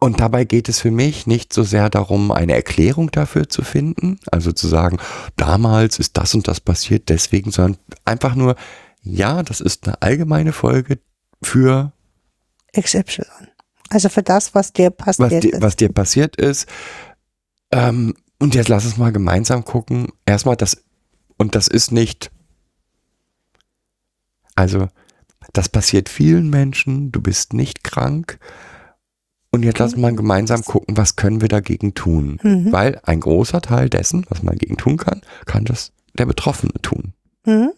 [0.00, 4.18] und dabei geht es für mich nicht so sehr darum, eine Erklärung dafür zu finden,
[4.30, 4.98] also zu sagen,
[5.36, 8.56] damals ist das und das passiert, deswegen, sondern einfach nur,
[9.02, 10.98] ja, das ist eine allgemeine Folge
[11.42, 11.92] für
[12.78, 13.22] XY.
[13.94, 15.62] Also für das, was dir was passiert dir, ist.
[15.62, 16.68] was dir passiert ist.
[17.70, 20.08] Ähm, und jetzt lass uns mal gemeinsam gucken.
[20.26, 20.82] Erstmal das,
[21.36, 22.32] und das ist nicht,
[24.56, 24.88] also
[25.52, 28.40] das passiert vielen Menschen, du bist nicht krank
[29.52, 32.40] Und jetzt lassen wir mal gemeinsam gucken, was können wir dagegen tun.
[32.42, 32.72] Mhm.
[32.72, 37.12] Weil ein großer Teil dessen, was man dagegen tun kann, kann das der Betroffene tun.
[37.46, 37.70] Mhm.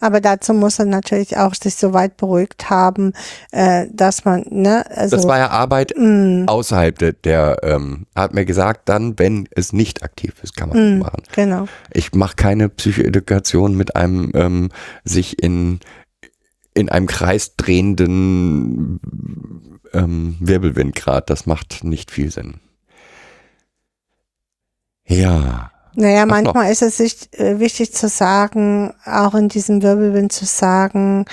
[0.00, 3.12] Aber dazu muss er natürlich auch sich so weit beruhigt haben,
[3.50, 5.16] äh, dass man, ne, also.
[5.16, 9.72] das war ja Arbeit mh, außerhalb der, der ähm, hat mir gesagt, dann, wenn es
[9.72, 11.22] nicht aktiv ist, kann man das machen.
[11.32, 11.66] genau.
[11.92, 14.68] Ich mache keine Psychoedukation mit einem ähm,
[15.04, 15.80] sich in,
[16.74, 19.00] in einem Kreis drehenden
[19.92, 21.30] ähm, Wirbelwindgrad.
[21.30, 22.60] Das macht nicht viel Sinn.
[25.06, 25.70] Ja.
[25.98, 26.34] Naja, noch?
[26.34, 31.24] manchmal ist es sich, äh, wichtig zu sagen, auch in diesem Wirbelwind zu sagen,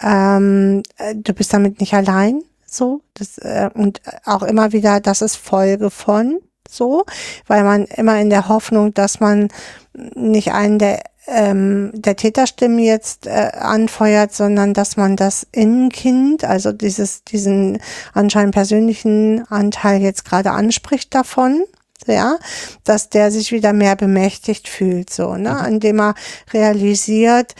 [0.00, 5.20] ähm, äh, du bist damit nicht allein, so, das, äh, und auch immer wieder, das
[5.20, 7.04] ist Folge von, so,
[7.48, 9.48] weil man immer in der Hoffnung, dass man
[9.92, 16.72] nicht einen der, ähm, der Täterstimmen jetzt äh, anfeuert, sondern dass man das Innenkind, also
[16.72, 17.78] dieses, diesen
[18.14, 21.64] anscheinend persönlichen Anteil jetzt gerade anspricht davon,
[22.06, 22.38] ja,
[22.84, 26.14] dass der sich wieder mehr bemächtigt fühlt, so, ne, indem er
[26.52, 27.54] realisiert,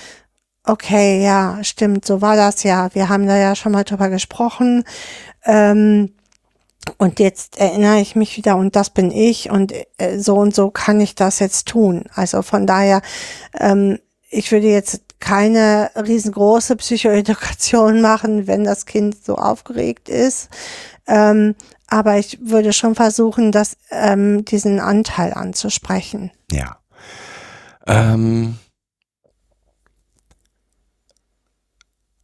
[0.64, 4.85] okay, ja, stimmt, so war das ja, wir haben da ja schon mal drüber gesprochen,
[5.45, 6.11] ähm,
[6.99, 10.70] und jetzt erinnere ich mich wieder und das bin ich und äh, so und so
[10.70, 12.05] kann ich das jetzt tun.
[12.14, 13.01] Also von daher,
[13.59, 20.49] ähm, ich würde jetzt keine riesengroße Psychoedukation machen, wenn das Kind so aufgeregt ist.
[21.07, 21.55] Ähm,
[21.95, 26.33] aber ich würde schon versuchen, das, ähm, diesen Anteil anzusprechen.
[26.51, 26.79] Ja.
[27.87, 28.59] Ähm,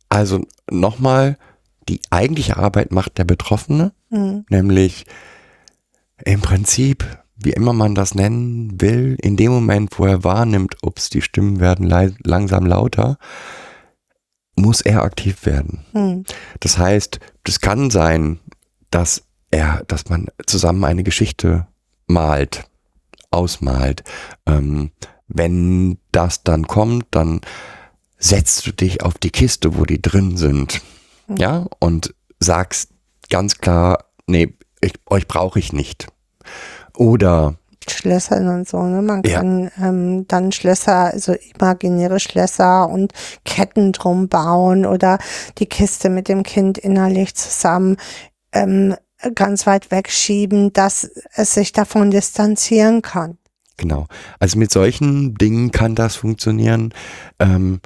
[0.09, 1.39] also nochmal,
[1.89, 4.45] die eigentliche Arbeit macht der Betroffene, Hm.
[4.51, 5.07] nämlich
[6.25, 7.05] im Prinzip,
[7.37, 11.61] wie immer man das nennen will, in dem Moment, wo er wahrnimmt, ups, die Stimmen
[11.61, 11.87] werden
[12.25, 13.19] langsam lauter,
[14.57, 15.85] muss er aktiv werden.
[15.93, 16.25] Hm.
[16.59, 18.41] Das heißt, das kann sein,
[18.91, 21.67] dass er, dass man zusammen eine Geschichte
[22.07, 22.65] malt,
[23.31, 24.05] ausmalt.
[24.47, 24.91] Ähm,
[25.29, 27.41] wenn das dann kommt, dann
[28.19, 30.83] setzt du dich auf die Kiste, wo die drin sind,
[31.29, 32.91] ja, und sagst
[33.31, 36.09] ganz klar, nee, ich, euch brauche ich nicht.
[36.97, 37.55] Oder
[37.89, 39.01] Schlössern und so, ne?
[39.03, 39.39] Man Ja.
[39.41, 43.13] kann ähm, dann Schlösser, also imaginäre Schlösser und
[43.45, 45.19] Ketten drum bauen oder
[45.59, 47.97] die Kiste mit dem Kind innerlich zusammen
[48.53, 48.95] ähm,
[49.35, 53.39] ganz weit wegschieben, dass es sich davon distanzieren kann.
[53.77, 54.07] Genau.
[54.39, 56.93] Also mit solchen Dingen kann das funktionieren.
[57.39, 57.81] Ähm,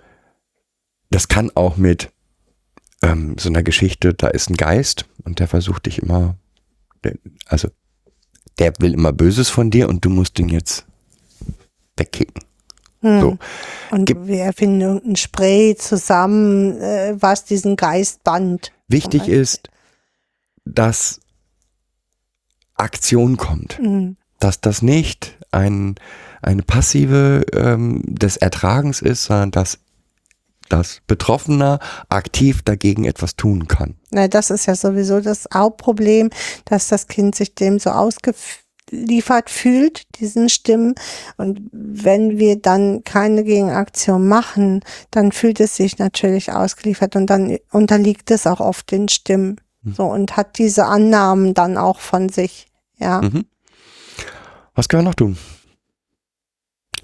[1.11, 2.11] das kann auch mit
[3.03, 6.37] ähm, so einer Geschichte, da ist ein Geist und der versucht dich immer,
[7.47, 7.69] also
[8.59, 10.87] der will immer Böses von dir und du musst ihn jetzt
[11.97, 12.43] wegkicken.
[13.03, 13.21] Hm.
[13.21, 13.39] So.
[13.91, 18.73] Und Gib- wir erfinden irgendein Spray zusammen, äh, was diesen Geist bannt.
[18.89, 19.71] Wichtig ist,
[20.65, 21.21] dass
[22.75, 23.79] Aktion kommt.
[23.79, 24.17] Hm.
[24.41, 25.95] dass das nicht ein,
[26.43, 29.79] eine passive ähm, des Ertragens ist, sondern dass
[30.69, 33.95] das Betroffener aktiv dagegen etwas tun kann.
[34.11, 36.31] Na, das ist ja sowieso das Hauptproblem,
[36.65, 40.95] dass das Kind sich dem so ausgeliefert fühlt, diesen Stimmen.
[41.37, 47.59] Und wenn wir dann keine Gegenaktion machen, dann fühlt es sich natürlich ausgeliefert und dann
[47.71, 49.61] unterliegt es auch oft den Stimmen.
[49.93, 52.67] So und hat diese Annahmen dann auch von sich.
[52.99, 53.21] Ja.
[53.21, 53.45] Mhm.
[54.75, 55.37] Was können wir noch tun?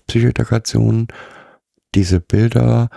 [0.06, 1.08] Psychoedukation,
[1.94, 2.88] diese Bilder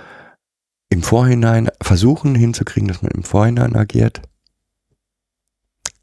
[0.89, 4.21] im Vorhinein versuchen hinzukriegen, dass man im Vorhinein agiert.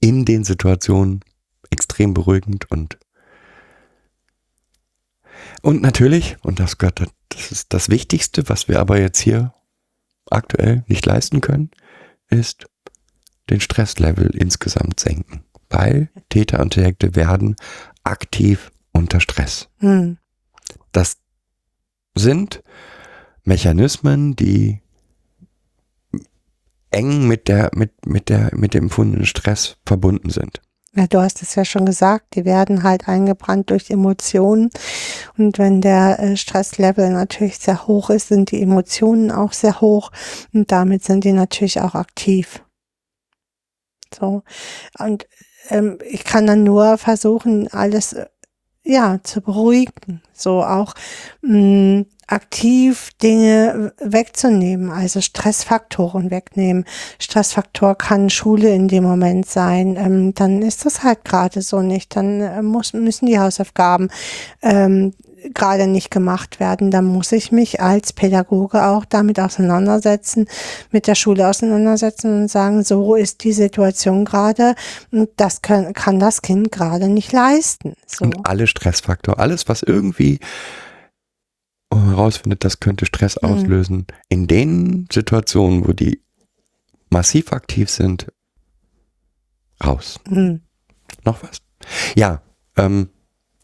[0.01, 1.21] In den Situationen
[1.71, 2.99] extrem beruhigend und
[5.63, 9.55] und natürlich, und das gehört, das ist das Wichtigste, was wir aber jetzt hier
[10.31, 11.71] aktuell nicht leisten können,
[12.29, 12.67] ist
[13.51, 15.45] den Stresslevel insgesamt senken.
[15.69, 17.57] Weil Täter und Täter werden
[18.03, 19.69] aktiv unter Stress.
[19.79, 20.19] Hm.
[20.93, 21.19] Das
[22.15, 22.63] sind
[23.45, 24.81] Mechanismen, die
[26.91, 30.61] eng mit der, mit, mit der, mit dem empfundenen Stress verbunden sind.
[30.97, 34.71] Ja, du hast es ja schon gesagt, die werden halt eingebrannt durch Emotionen.
[35.39, 40.11] Und wenn der äh, Stresslevel natürlich sehr hoch ist, sind die Emotionen auch sehr hoch.
[40.53, 42.65] Und damit sind die natürlich auch aktiv.
[44.19, 44.43] So.
[44.99, 45.27] Und
[45.69, 48.27] ähm, ich kann dann nur versuchen, alles äh,
[48.83, 50.23] ja zu beruhigen.
[50.33, 50.95] So auch
[51.43, 56.85] mh, aktiv Dinge wegzunehmen, also Stressfaktoren wegnehmen.
[57.19, 59.97] Stressfaktor kann Schule in dem Moment sein.
[59.97, 62.17] Ähm, dann ist das halt gerade so nicht.
[62.17, 64.09] Dann äh, muss, müssen die Hausaufgaben
[64.63, 65.13] ähm,
[65.55, 66.91] gerade nicht gemacht werden.
[66.91, 70.47] Dann muss ich mich als Pädagoge auch damit auseinandersetzen,
[70.91, 74.75] mit der Schule auseinandersetzen und sagen, so ist die Situation gerade
[75.11, 77.95] und das kann, kann das Kind gerade nicht leisten.
[78.07, 78.25] So.
[78.25, 80.39] Und alle Stressfaktor, alles, was irgendwie
[81.93, 83.49] herausfindet, das könnte Stress Mhm.
[83.49, 86.23] auslösen, in den Situationen, wo die
[87.11, 88.27] massiv aktiv sind,
[89.85, 90.21] raus.
[90.29, 90.61] Hm.
[91.25, 91.59] Noch was?
[92.15, 92.43] Ja,
[92.77, 93.09] ähm,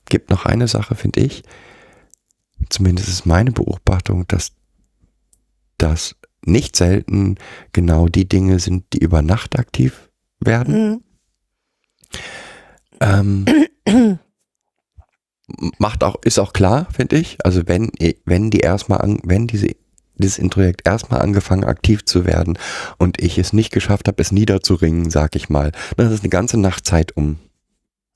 [0.09, 1.43] gibt noch eine Sache, finde ich.
[2.69, 4.53] Zumindest ist meine Beobachtung, dass
[5.79, 7.37] das nicht selten
[7.73, 10.11] genau die Dinge sind, die über Nacht aktiv
[10.41, 11.03] werden.
[13.01, 13.47] Hm.
[13.89, 14.19] Ähm,
[15.79, 17.45] macht auch, ist auch klar, finde ich.
[17.45, 17.91] Also wenn,
[18.25, 19.75] wenn die erstmal an, wenn diese,
[20.17, 22.59] dieses Introjekt erstmal angefangen aktiv zu werden
[22.99, 26.59] und ich es nicht geschafft habe, es niederzuringen, sag ich mal, dann ist eine ganze
[26.59, 27.39] Nacht Zeit, um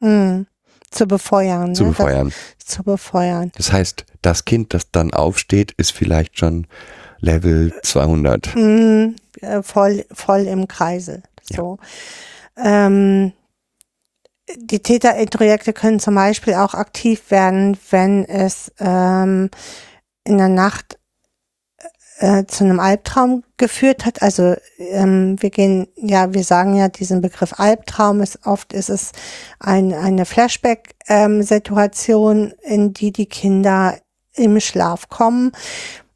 [0.01, 0.47] Hm.
[0.91, 1.75] Zu befeuern.
[1.75, 1.91] zu ne?
[1.91, 2.33] befeuern.
[2.59, 3.53] Das, zu befeuern.
[3.57, 6.67] Das heißt, das Kind, das dann aufsteht, ist vielleicht schon
[7.21, 8.55] Level 200.
[8.55, 9.17] Hm.
[9.41, 11.23] Äh, voll, voll im Kreisel.
[11.43, 11.79] So.
[12.57, 13.33] Ähm,
[14.57, 19.51] die Täterintrojekte können zum Beispiel auch aktiv werden, wenn es ähm,
[20.25, 20.99] in der Nacht
[22.21, 24.21] äh, zu einem Albtraum geführt hat.
[24.23, 29.13] Also ähm, wir gehen, ja, wir sagen ja diesen Begriff Albtraum ist oft ist es
[29.59, 33.97] ein, eine Flashback-Situation, in die die Kinder
[34.35, 35.53] im Schlaf kommen.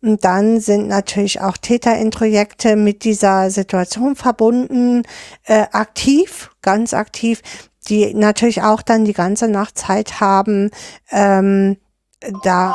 [0.03, 5.05] Und dann sind natürlich auch Täterintrojekte mit dieser Situation verbunden,
[5.45, 7.41] äh, aktiv, ganz aktiv,
[7.89, 10.71] die natürlich auch dann die ganze Nacht Zeit haben,
[11.11, 11.79] ähm,
[12.43, 12.75] da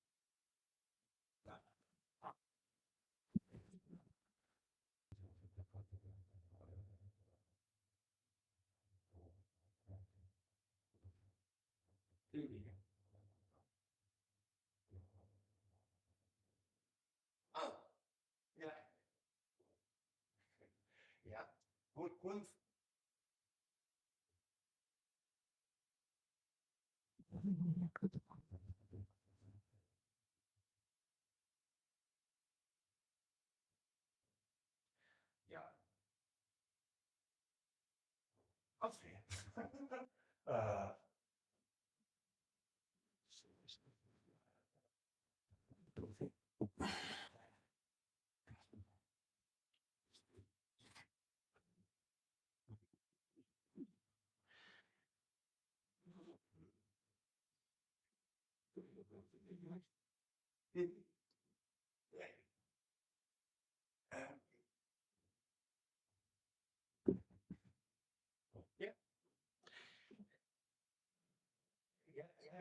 [22.21, 22.47] gut.
[35.49, 35.63] Ja.
[38.81, 39.17] Okay.
[40.45, 41.00] äh.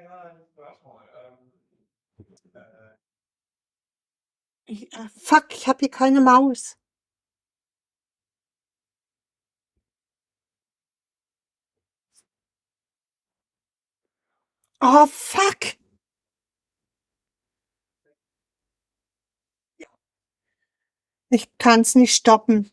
[0.05, 1.05] Ja, ja, ja, warte mal.
[1.15, 1.53] Ähm,
[2.55, 2.97] äh,
[4.65, 6.77] Ich, äh, fuck, ich habe hier keine Maus.
[14.83, 15.77] Oh, fuck.
[21.31, 22.71] Ich kann's nicht stoppen.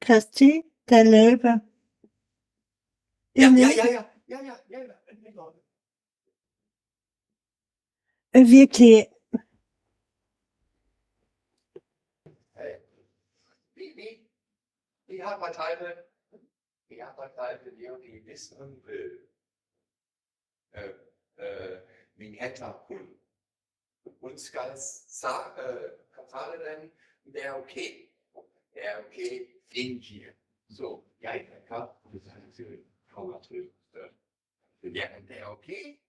[0.00, 1.60] Christi, der Löwe.
[3.34, 5.54] ja, ja, ja, ja, ja, ja, ja, ja.
[8.32, 9.08] Äh, Wirklich.
[12.54, 12.80] Hey,
[13.74, 14.30] wie, wie,
[15.06, 16.08] wie hat man Teile,
[16.88, 19.28] wie hat man Teile, die irgendwie wissen will,
[20.72, 20.92] äh,
[21.36, 21.82] äh,
[22.36, 23.16] hätte Hund
[24.20, 25.22] uns ganz
[25.56, 26.92] äh, Katale denn,
[27.24, 28.12] der okay,
[28.74, 30.34] der okay, den hier.
[30.68, 32.52] So, ja, der kann, das ist ein
[33.96, 34.92] Traumatril.
[34.94, 36.00] Der, der okay?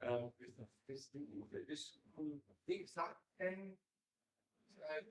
[0.00, 3.78] Äh, bis das, bis du, bis du, wie sagt denn,
[4.78, 5.04] äh,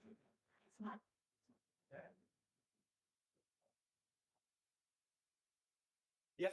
[6.37, 6.51] Ja.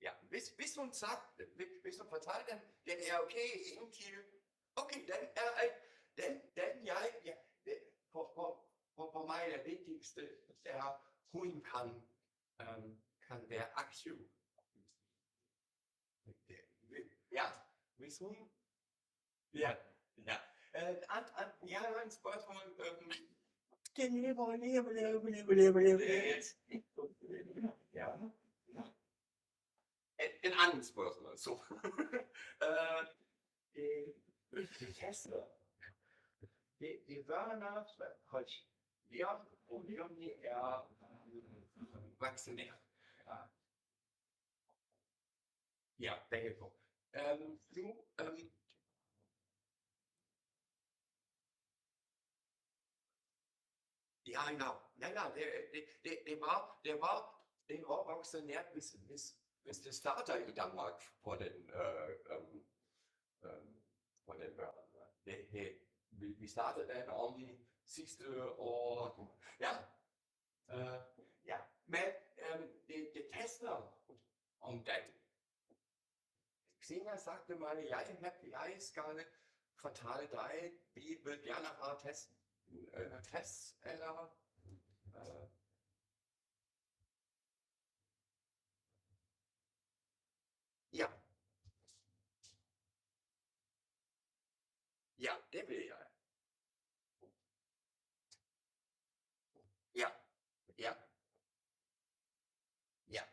[0.00, 0.12] Ja.
[0.28, 4.24] hvis, hvis hun sagt, hvis, hvis hun fortalte den, den er okay indtil,
[4.76, 5.78] okay, den er, er-
[6.16, 11.64] den, den jeg, ja, det, for, for, for, for mig er det vigtigste, er, hun
[11.64, 12.02] kan,
[12.60, 14.30] øhm, kan være aktiv.
[17.32, 17.44] Ja,
[18.18, 18.50] hun,
[19.54, 19.76] ja,
[20.26, 20.36] ja.
[20.74, 20.96] And,
[21.38, 23.12] and, jeg har en spørgsmål, øhm,
[27.94, 28.82] Ja.
[30.24, 31.38] Et, et andet spørgsmål.
[31.38, 31.58] Så.
[32.66, 33.06] øh,
[33.74, 34.14] det,
[34.80, 35.44] det tester.
[36.78, 37.86] Det, det børnene,
[38.26, 38.46] hold
[39.10, 39.34] ja,
[39.68, 41.01] og de
[42.22, 42.80] øh, vaccineret.
[43.26, 43.36] Ja.
[45.98, 46.14] Ja,
[46.58, 46.82] to.
[47.14, 48.52] Øhm, nu, øhm,
[54.26, 54.74] Ja, genau.
[55.00, 59.94] Ja, det, det, det, det var, det var, det var vaccineret, hvis, hvis, hvis det
[59.94, 62.54] starter i Danmark på den, øh, øh,
[63.42, 63.74] øh,
[64.26, 64.74] på den børn.
[65.24, 65.78] Det, det,
[66.10, 69.38] vi, vi startede den om sidste år.
[69.60, 69.72] Ja.
[70.70, 71.00] Øh,
[71.92, 72.14] ja,
[72.48, 73.92] men øh, det, det tester
[74.60, 75.14] om det.
[76.82, 79.26] Xenia sagte mig, jeg, jeg skal
[79.74, 82.36] fortælle dig, vi vil gerne have testen
[82.94, 84.36] øh, test eller
[85.16, 85.48] øh,
[90.92, 91.06] ja.
[95.18, 96.06] Ja, det vil jeg.
[99.94, 100.08] Ja,
[100.78, 100.94] ja.
[103.12, 103.24] Ja.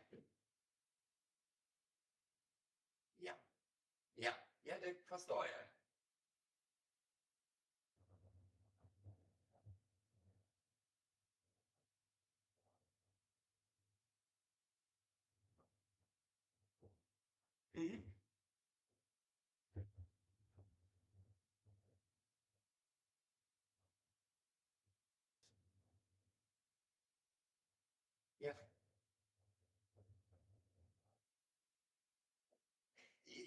[4.16, 4.32] Ja.
[4.64, 4.76] Ja,
[5.10, 5.59] ja,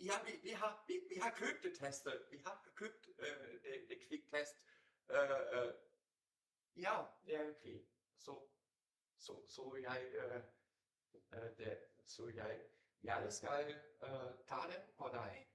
[0.03, 2.29] Ja, vi, vi, har, vi, vi har købt det tester.
[2.31, 4.55] Vi har købt øh, det, det kviktest.
[5.09, 5.73] Øh, øh,
[6.75, 7.87] ja, det er fint.
[8.17, 8.47] Så,
[9.17, 10.43] så, så jeg, øh,
[11.33, 12.61] øh, det, så jeg,
[13.03, 15.49] jeg skal øh, tage det på dig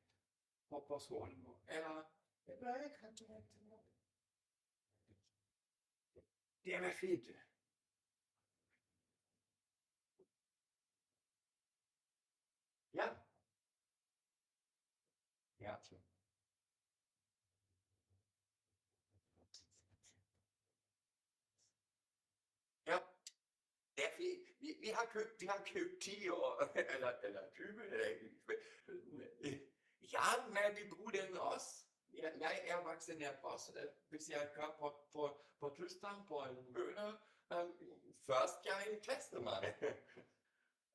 [0.68, 1.46] på, på skolen.
[1.68, 2.02] Eller,
[2.46, 3.68] eller jeg kan det ikke.
[6.64, 7.28] Det er fint.
[12.94, 13.08] Ja.
[15.60, 15.76] Ja.
[22.86, 22.98] Ja.
[23.96, 24.48] Det er fint.
[24.80, 26.62] Vi, har købt, vi har købt 10 år,
[26.94, 28.06] eller, eller 20, eller
[30.12, 31.84] Ja, men vi øh, bruger den også.
[32.12, 33.88] Jeg, jeg er vaccineret også.
[34.08, 37.18] Hvis jeg kører på, på, på Tyskland på en møde,
[37.52, 37.66] øh,
[38.26, 39.74] først jeg tester mig.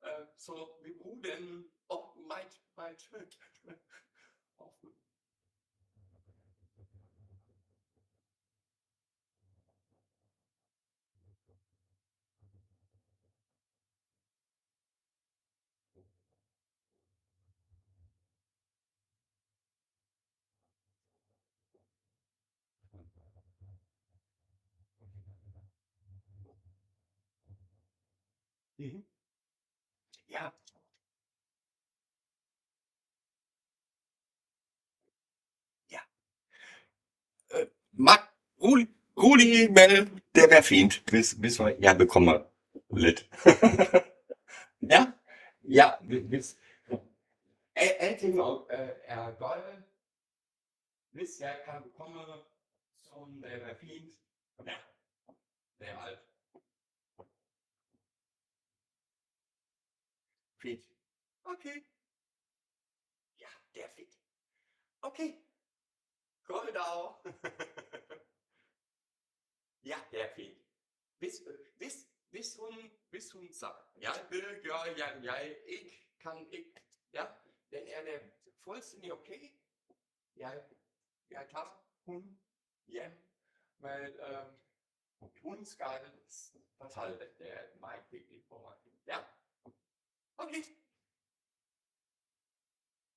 [0.06, 3.02] Øh, Så vi bruger den og meget, meget
[4.58, 4.88] ofte.
[28.78, 29.04] Mhm.
[30.30, 30.50] Ja.
[35.90, 36.00] Ja.
[37.54, 38.20] Øh, Mark,
[38.62, 42.34] rolig, rolig, men det er fint, hvis, hvis jeg bekommer
[42.96, 43.20] lidt.
[44.94, 45.12] ja,
[45.64, 45.86] ja,
[46.28, 46.56] hvis
[47.76, 49.84] al- alting øh, er godt,
[51.10, 52.20] hvis jeg kan bekomme,
[53.00, 54.14] så det er fint.
[54.66, 54.76] Ja,
[55.78, 56.18] det er alt.
[60.64, 60.84] Fint.
[61.44, 61.84] Okay.
[63.40, 64.18] Ja, det er fint.
[65.02, 65.34] Okay.
[66.48, 67.14] Dag.
[69.84, 70.58] ja, det er fint.
[71.18, 76.48] Hvis, øh, hvis, hvis hun, hvis hun siger, jeg vil gøre, jeg, jeg ikke kan
[76.50, 76.74] ikke,
[77.12, 77.26] ja,
[77.70, 78.32] den er det
[78.64, 79.50] fuldstændig okay.
[80.36, 80.64] Jeg,
[81.30, 82.40] jeg tager hun
[82.86, 83.12] hjem,
[83.78, 84.56] men øhm,
[85.42, 86.10] hun skal
[86.76, 88.76] fortælle det, det er meget vigtigt for mig.
[89.06, 89.33] Ja.
[90.38, 90.64] Okay.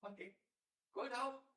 [0.04, 0.36] Okay.
[0.94, 1.48] God dag.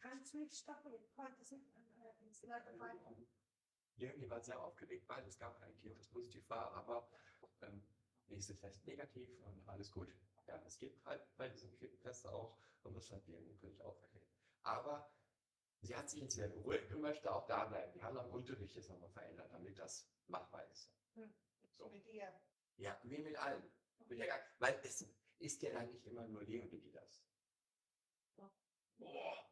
[0.00, 0.92] Kannst du nicht stoppen?
[0.94, 1.66] Ich konnte es nicht.
[3.96, 7.10] Ja, ich war sehr aufgeregt, weil es gab ein Kind, das positiv war, aber
[7.62, 7.82] ähm,
[8.28, 10.08] nächste Test negativ und alles gut.
[10.46, 14.24] Ja, es gibt halt bei diesem Test auch, und das hat die natürlich erkennen.
[14.62, 15.12] Aber
[15.82, 17.94] sie hat sich jetzt sehr beruhigt und möchte auch da bleiben.
[17.94, 20.90] Wir haben am Unterricht jetzt nochmal verändert, damit das machbar ist.
[21.76, 21.88] So.
[21.90, 22.32] Mit ihr.
[22.76, 23.62] Ja, wie mit allen.
[24.06, 25.04] Mit der, weil es
[25.38, 27.24] ist ja dann nicht immer nur Leonie, die das.
[28.98, 29.50] Boah.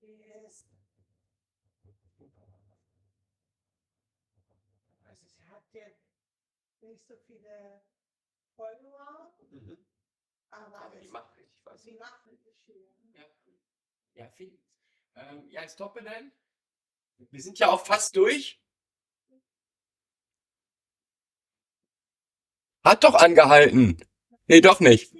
[0.00, 0.79] Also sie hat
[5.72, 6.00] jetzt
[6.80, 7.82] nicht so viele
[8.56, 9.78] Follower, Mhm.
[10.50, 11.82] aber, Aber die macht richtig was.
[11.82, 12.88] sie macht richtig viel.
[13.14, 13.24] Ja,
[14.14, 14.58] ja viel.
[15.16, 16.32] Ähm, ja, stoppe denn.
[17.18, 18.60] Wir sind ja auch fast durch.
[22.82, 23.98] Hat doch angehalten.
[24.46, 25.12] Nee, doch nicht.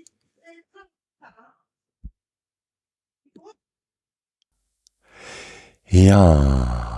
[5.86, 6.89] Ja.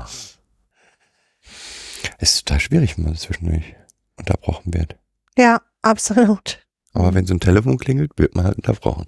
[2.23, 3.75] Ist total schwierig, wenn man zwischendurch
[4.17, 4.95] unterbrochen wird.
[5.37, 6.65] Ja, absolut.
[6.93, 9.07] Aber wenn so ein Telefon klingelt, wird man halt unterbrochen.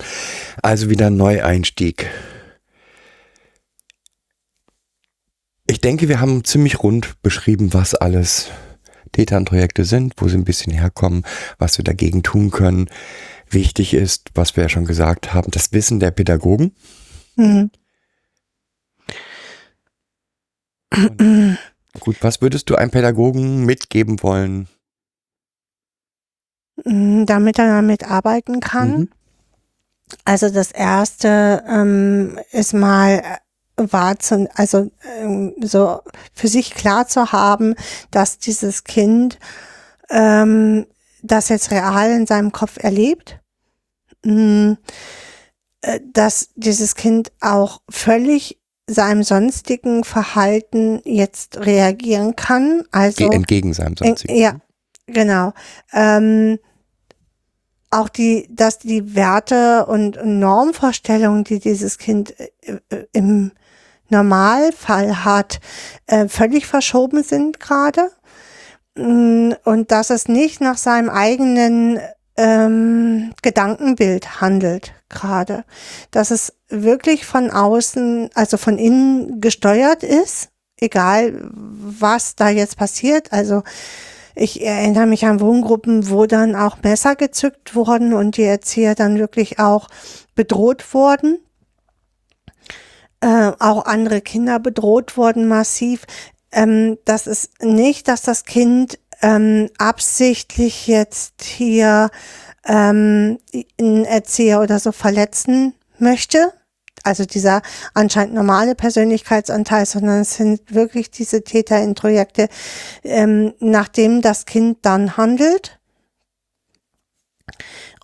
[0.65, 2.11] Also wieder ein Neueinstieg.
[5.69, 8.51] Ich denke, wir haben ziemlich rund beschrieben, was alles
[9.12, 11.25] Täternprojekte sind, wo sie ein bisschen herkommen,
[11.57, 12.91] was wir dagegen tun können.
[13.49, 16.75] Wichtig ist, was wir ja schon gesagt haben, das Wissen der Pädagogen.
[17.37, 17.71] Mhm.
[22.01, 24.68] Gut, was würdest du einem Pädagogen mitgeben wollen?
[26.84, 28.99] Mm, Damit er damit arbeiten kann.
[28.99, 29.09] Mhm.
[30.24, 33.22] Also das erste ähm, ist mal
[33.76, 36.01] äh, wahrzu, also ähm, so
[36.32, 37.74] für sich klar zu haben,
[38.11, 39.38] dass dieses Kind
[40.11, 40.86] ähm,
[41.22, 43.40] das jetzt real in seinem Kopf erlebt,
[44.24, 44.72] mm,
[45.80, 52.85] äh, dass dieses Kind auch völlig seinem sonstigen Verhalten jetzt reagieren kann.
[52.91, 54.37] Also entgegen seinem sonstigen.
[54.37, 54.57] ja,
[55.07, 55.53] genau.
[55.93, 56.59] Ähm,
[57.91, 62.51] auch die, dass die Werte und Normvorstellungen, die dieses Kind äh,
[62.91, 63.53] äh, im
[64.09, 65.61] Normalfall hat,
[66.07, 68.11] äh, völlig verschoben sind gerade.
[68.97, 72.01] Mm, Und dass es nicht nach seinem eigenen
[72.37, 75.64] ähm, Gedankenbild handelt gerade.
[76.11, 80.49] Dass es wirklich von außen, also von innen gesteuert ist,
[80.80, 83.32] egal was da jetzt passiert.
[83.32, 83.62] Also
[84.35, 89.18] ich erinnere mich an Wohngruppen, wo dann auch Messer gezückt wurden und die Erzieher dann
[89.18, 89.89] wirklich auch
[90.35, 91.39] bedroht wurden.
[93.20, 96.05] Äh, auch andere Kinder bedroht wurden massiv.
[96.51, 102.11] Ähm, das ist nicht, dass das Kind ähm, absichtlich jetzt hier
[102.66, 103.39] ähm,
[103.81, 106.53] einen Erzieher oder so verletzen möchte.
[107.05, 107.62] Also dieser
[107.95, 112.49] anscheinend normale Persönlichkeitsanteil, sondern es sind wirklich diese Täterintrojekte,
[113.03, 115.79] ähm, nachdem das Kind dann handelt.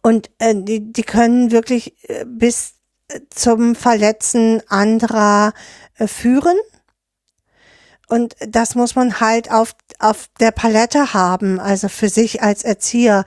[0.02, 2.76] Und äh, die, die können wirklich äh, bis
[3.28, 5.52] zum Verletzen anderer
[5.98, 6.56] äh, führen.
[8.10, 13.24] Und das muss man halt auf, auf der Palette haben, also für sich als Erzieher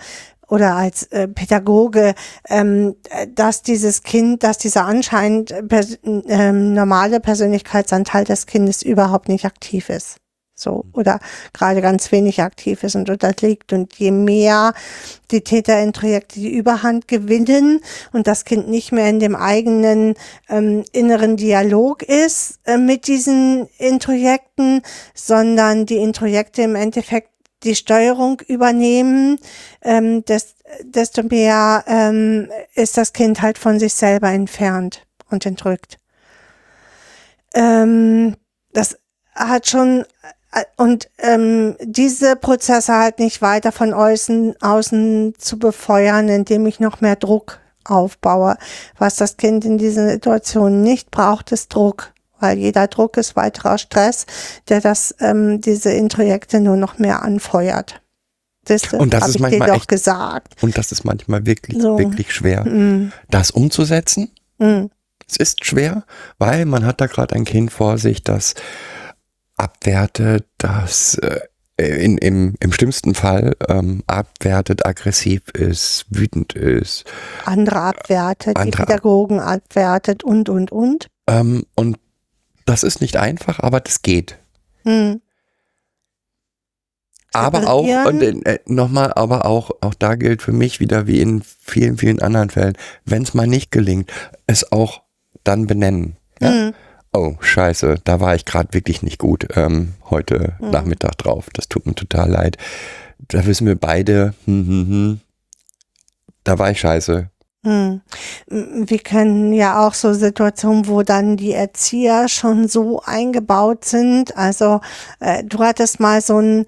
[0.50, 2.16] oder als äh, Pädagoge,
[2.50, 9.30] ähm, äh, dass dieses Kind, dass dieser anscheinend pers ähm, normale Persönlichkeitsanteil des Kindes überhaupt
[9.30, 10.18] nicht aktiv ist.
[10.64, 11.20] So, oder
[11.51, 13.74] gerade ganz wenig aktiv ist und unterliegt.
[13.74, 14.74] Und je mehr
[15.32, 17.82] die Täterintrojekte die Überhand gewinnen
[18.14, 20.16] und das Kind nicht mehr in dem eigenen
[20.49, 24.82] ähm, inneren Dialog ist äh, mit diesen Introjekten,
[25.14, 27.30] sondern die Introjekte im Endeffekt
[27.64, 29.40] die Steuerung übernehmen,
[29.81, 35.98] ähm, des, desto mehr ähm, ist das Kind halt von sich selber entfernt und entrückt.
[37.53, 38.35] Ähm,
[38.73, 38.98] das
[39.34, 40.06] hat schon
[40.78, 47.02] und ähm, diese Prozesse halt nicht weiter von außen, außen zu befeuern, indem ich noch
[47.02, 48.58] mehr Druck aufbaue.
[48.98, 53.78] Was das Kind in diesen Situationen nicht braucht, ist Druck, weil jeder Druck ist weiterer
[53.78, 54.26] Stress,
[54.70, 58.00] der das ähm, diese Introjekte nur noch mehr anfeuert.
[58.66, 60.56] Das, Und das ist manchmal echt- gesagt.
[60.64, 61.98] Und das ist manchmal wirklich, So.
[62.00, 64.32] wirklich schwer, Mm, das umzusetzen.
[64.60, 64.86] mm,
[65.28, 66.04] Es ist schwer,
[66.38, 68.54] weil man hat da gerade ein Kind vor sich, das
[69.58, 71.40] abwertet, das äh,
[71.78, 77.06] in, im, im schlimmsten Fall ähm, abwertet, aggressiv ist, wütend ist.
[77.46, 81.08] andere abwertet, Andere die Pädagogen abwertet und, und, und.
[81.28, 81.98] Ähm, und
[82.66, 84.38] das ist nicht einfach, aber das geht.
[84.84, 85.16] Mm.
[87.36, 91.42] Aber auch, und äh, nochmal, aber auch, auch da gilt für mich wieder wie in
[91.42, 94.12] vielen, vielen anderen Fällen, wenn es mal nicht gelingt,
[94.46, 95.02] es auch
[95.44, 96.18] dann benennen.
[96.40, 96.52] Ja?
[96.52, 96.74] Mhm.
[97.14, 100.72] Oh, scheiße, da war ich gerade wirklich nicht gut ähm, heute Mhm.
[100.72, 101.48] Nachmittag drauf.
[101.53, 102.57] Das tut mir total leid.
[103.19, 105.22] Da wissen wir beide, hm, hm, hm,
[106.44, 107.30] da war ich scheiße.
[107.65, 108.02] Hm.
[108.48, 114.35] Wir kennen ja auch so Situationen, wo dann die Erzieher schon so eingebaut sind.
[114.35, 114.81] Also
[115.22, 116.65] äh, du hattest mal so ein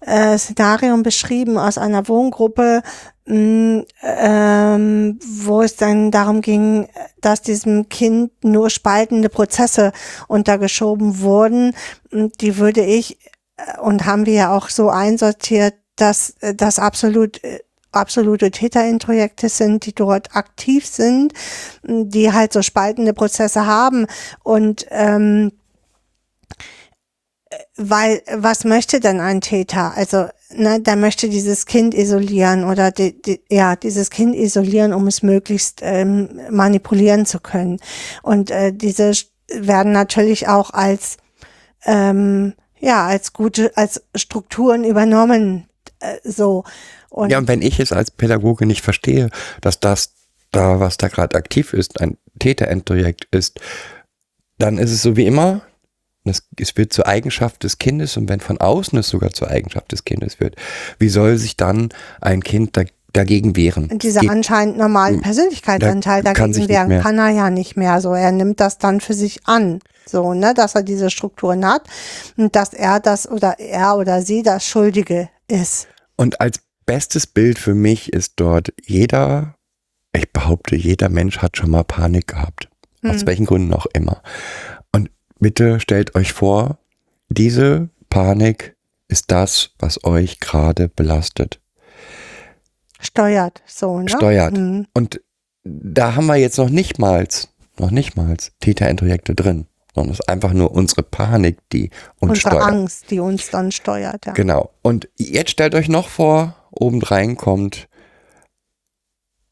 [0.00, 2.82] äh, Szenario beschrieben aus einer Wohngruppe,
[3.26, 6.88] ähm, wo es dann darum ging,
[7.20, 9.92] dass diesem Kind nur spaltende Prozesse
[10.28, 11.74] untergeschoben wurden.
[12.12, 13.18] Die würde ich
[13.56, 17.60] äh, und haben wir ja auch so einsortiert, dass äh, das absolut äh,
[17.92, 21.32] absolute Täterintrojekte sind, die dort aktiv sind,
[21.84, 24.06] die halt so spaltende Prozesse haben
[24.42, 25.52] und ähm,
[27.76, 29.94] weil was möchte denn ein Täter?
[29.96, 35.06] Also ne, der möchte dieses Kind isolieren oder die, die, ja dieses Kind isolieren, um
[35.06, 37.80] es möglichst ähm, manipulieren zu können.
[38.22, 39.12] Und äh, diese
[39.48, 41.16] werden natürlich auch als
[41.84, 45.68] ähm, ja als gute als Strukturen übernommen
[46.00, 46.64] äh, so.
[47.10, 49.30] Und Ja, und wenn ich es als Pädagoge nicht verstehe,
[49.60, 50.12] dass das
[50.52, 53.60] da, was da gerade aktiv ist, ein Täterintrojekt ist,
[54.58, 55.62] dann ist es so wie immer,
[56.24, 59.92] es, es wird zur Eigenschaft des Kindes und wenn von außen es sogar zur Eigenschaft
[59.92, 60.56] des Kindes wird,
[60.98, 61.90] wie soll sich dann
[62.20, 63.90] ein Kind da, dagegen wehren?
[63.90, 67.50] Und dieser Geht- anscheinend normalen Persönlichkeitsanteil Da kann sich dagegen nicht wehren kann er ja
[67.50, 68.00] nicht mehr.
[68.00, 69.80] So, er nimmt das dann für sich an.
[70.06, 71.82] So, ne, dass er diese Strukturen hat
[72.36, 75.88] und dass er das oder er oder sie das Schuldige ist.
[76.16, 79.54] Und als bestes Bild für mich ist dort jeder,
[80.14, 82.68] ich behaupte, jeder Mensch hat schon mal Panik gehabt.
[83.02, 83.26] Aus Hm.
[83.26, 84.22] welchen Gründen auch immer.
[85.44, 86.78] Bitte stellt euch vor,
[87.28, 88.76] diese Panik
[89.08, 91.60] ist das, was euch gerade belastet.
[92.98, 94.08] Steuert, so, ne?
[94.08, 94.56] Steuert.
[94.56, 94.86] Hm.
[94.94, 95.20] Und
[95.62, 97.28] da haben wir jetzt noch nicht mal,
[97.78, 101.90] noch nicht mal Täterintrojekte drin, sondern es ist einfach nur unsere Panik, die
[102.20, 102.62] uns Unsere steuert.
[102.62, 104.32] Angst, die uns dann steuert, ja.
[104.32, 104.70] Genau.
[104.80, 107.86] Und jetzt stellt euch noch vor, obendrein kommt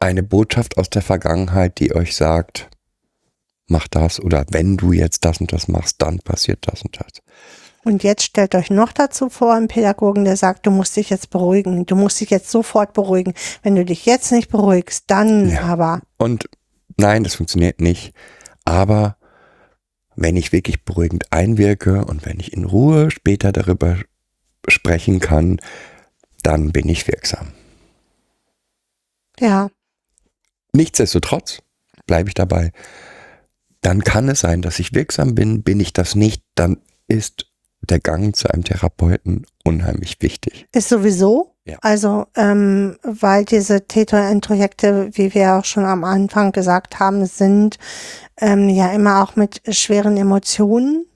[0.00, 2.70] eine Botschaft aus der Vergangenheit, die euch sagt,
[3.72, 7.22] mach das oder wenn du jetzt das und das machst, dann passiert das und das.
[7.84, 11.30] Und jetzt stellt euch noch dazu vor, einen Pädagogen, der sagt, du musst dich jetzt
[11.30, 13.34] beruhigen, du musst dich jetzt sofort beruhigen.
[13.64, 15.62] Wenn du dich jetzt nicht beruhigst, dann Ja.
[15.62, 16.00] aber.
[16.16, 16.48] Und
[16.96, 18.14] nein, das funktioniert nicht.
[18.64, 19.16] Aber
[20.14, 23.96] wenn ich wirklich beruhigend einwirke und wenn ich in Ruhe später darüber
[24.68, 25.58] sprechen kann,
[26.44, 27.48] dann bin ich wirksam.
[29.40, 29.70] Ja,
[30.74, 31.58] Nichtsdestotrotz
[32.06, 32.72] bleibe ich dabei.
[33.82, 35.62] Dann kann es sein, dass ich wirksam bin.
[35.62, 36.78] Bin ich das nicht, dann
[37.08, 37.46] ist
[37.82, 40.66] der Gang zu einem Therapeuten unheimlich wichtig.
[40.72, 41.54] Ist sowieso.
[41.64, 41.78] Ja.
[41.80, 47.78] Also, ähm, weil diese Täterintrojekte, wie wir auch schon am Anfang gesagt haben, sind
[48.40, 51.06] ähm, ja immer auch mit schweren Emotionen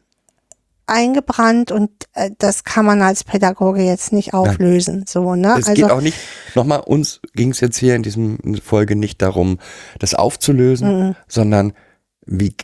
[0.87, 5.05] eingebrannt und äh, das kann man als Pädagoge jetzt nicht auflösen.
[5.09, 5.57] So, ne?
[5.59, 6.17] Es geht auch nicht,
[6.55, 9.59] nochmal, uns ging es jetzt hier in diesem Folge nicht darum,
[9.99, 11.17] das aufzulösen, Mhm.
[11.27, 11.73] sondern
[12.27, 12.55] wie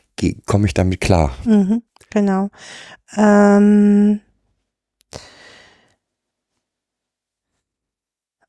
[0.46, 1.32] komme ich damit klar?
[1.44, 2.50] Mhm, genau.
[3.16, 4.20] Ähm,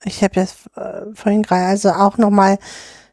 [0.03, 2.57] ich habe jetzt äh, vorhin gerade also auch nochmal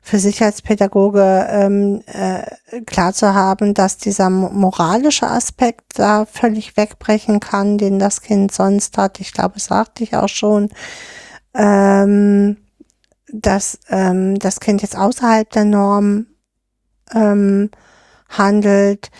[0.02, 6.24] für sich als Pädagoge ähm, äh, klar zu haben, dass dieser mo- moralische Aspekt da
[6.24, 9.20] völlig wegbrechen kann, den das Kind sonst hat.
[9.20, 10.70] Ich glaube, das sagte ich auch schon,
[11.54, 12.56] ähm,
[13.32, 16.26] dass ähm, das Kind jetzt außerhalb der Norm
[17.14, 17.70] ähm,
[18.30, 19.10] handelt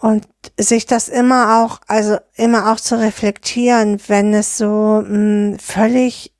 [0.00, 0.26] und
[0.58, 6.34] sich das immer auch, also immer auch zu reflektieren, wenn es so mh, völlig,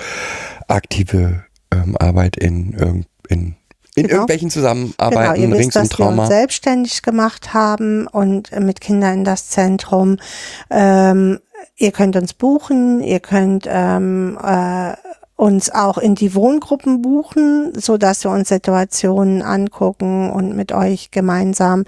[0.69, 3.57] aktive ähm, Arbeit in, in, in
[3.95, 4.09] genau.
[4.09, 9.19] irgendwelchen Zusammenarbeiten genau, ihr rings wisst, dass Wir uns selbstständig gemacht haben und mit Kindern
[9.19, 10.19] in das Zentrum.
[10.71, 11.41] Ähm,
[11.77, 14.93] ihr könnt uns buchen, ihr könnt ähm, äh,
[15.37, 21.11] uns auch in die Wohngruppen buchen, so dass wir uns Situationen angucken und mit euch
[21.11, 21.85] gemeinsam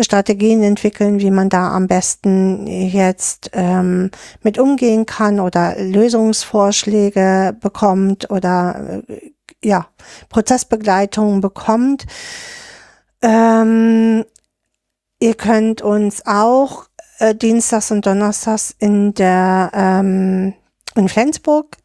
[0.00, 4.10] Strategien entwickeln, wie man da am besten jetzt ähm,
[4.42, 9.30] mit umgehen kann oder Lösungsvorschläge bekommt oder äh,
[9.62, 9.86] ja
[10.28, 12.04] Prozessbegleitung bekommt.
[13.22, 14.24] Ähm,
[15.20, 16.86] ihr könnt uns auch
[17.20, 20.54] äh, Dienstags und Donnerstags in der ähm,
[20.96, 21.76] in Flensburg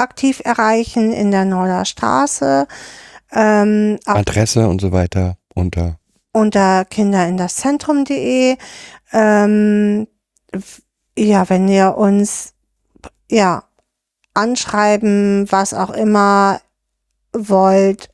[0.00, 2.66] aktiv erreichen in der Norderstraße.
[3.32, 6.00] Ähm, Adresse und so weiter unter
[6.32, 8.56] unter kinderindasszentrum.de.
[9.12, 10.06] Ähm,
[11.16, 12.54] ja, wenn ihr uns
[13.30, 13.64] ja
[14.34, 16.60] anschreiben, was auch immer
[17.32, 18.10] wollt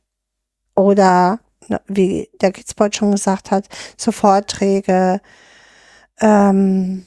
[0.75, 1.39] oder
[1.87, 5.21] wie der Kidsbot schon gesagt hat, zu Vorträge,
[6.19, 7.05] ähm,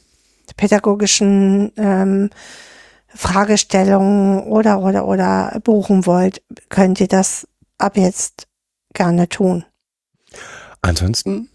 [0.57, 2.31] pädagogischen ähm,
[3.15, 7.47] Fragestellungen oder, oder, oder buchen wollt, könnt ihr das
[7.79, 8.47] ab jetzt
[8.95, 9.65] gerne tun.
[10.83, 11.49] Ansonsten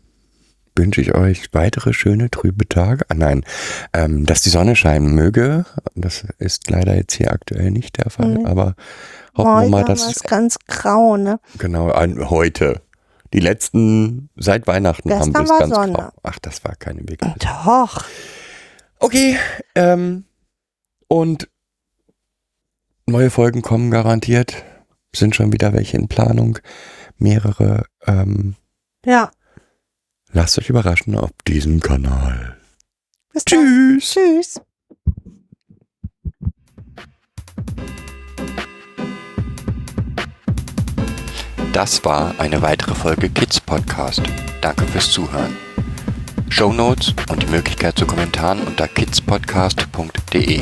[0.76, 3.06] wünsche ich euch weitere schöne trübe Tage.
[3.08, 3.46] Ah, nein,
[3.94, 5.66] ähm, dass die Sonne scheinen möge.
[5.96, 8.46] Das ist leider jetzt hier aktuell nicht der Fall, mhm.
[8.46, 8.76] aber
[9.36, 11.40] hoffen heute wir mal, dass es ganz grau, ne?
[11.58, 12.82] Genau, an, heute.
[13.34, 15.94] Die letzten seit Weihnachten Gestern haben wir es ganz Sonne.
[15.94, 16.10] grau.
[16.24, 17.20] Ach, das war keine Weg.
[17.40, 18.06] Doch.
[19.00, 19.38] Okay,
[19.76, 20.26] ähm,
[21.08, 21.50] und
[23.06, 24.64] neue Folgen kommen garantiert.
[25.16, 26.60] Sind schon wieder welche in Planung.
[27.18, 27.86] Mehrere.
[28.06, 28.56] Ähm,
[29.06, 29.32] ja.
[30.32, 32.58] Lasst euch überraschen auf diesem Kanal.
[33.32, 34.14] Bis Tschüss.
[34.14, 34.24] Dann.
[34.24, 34.62] Tschüss.
[41.76, 44.22] Das war eine weitere Folge Kids Podcast.
[44.62, 45.58] Danke fürs Zuhören.
[46.50, 50.62] Show Notes und die Möglichkeit zu Kommentaren unter kidspodcast.de.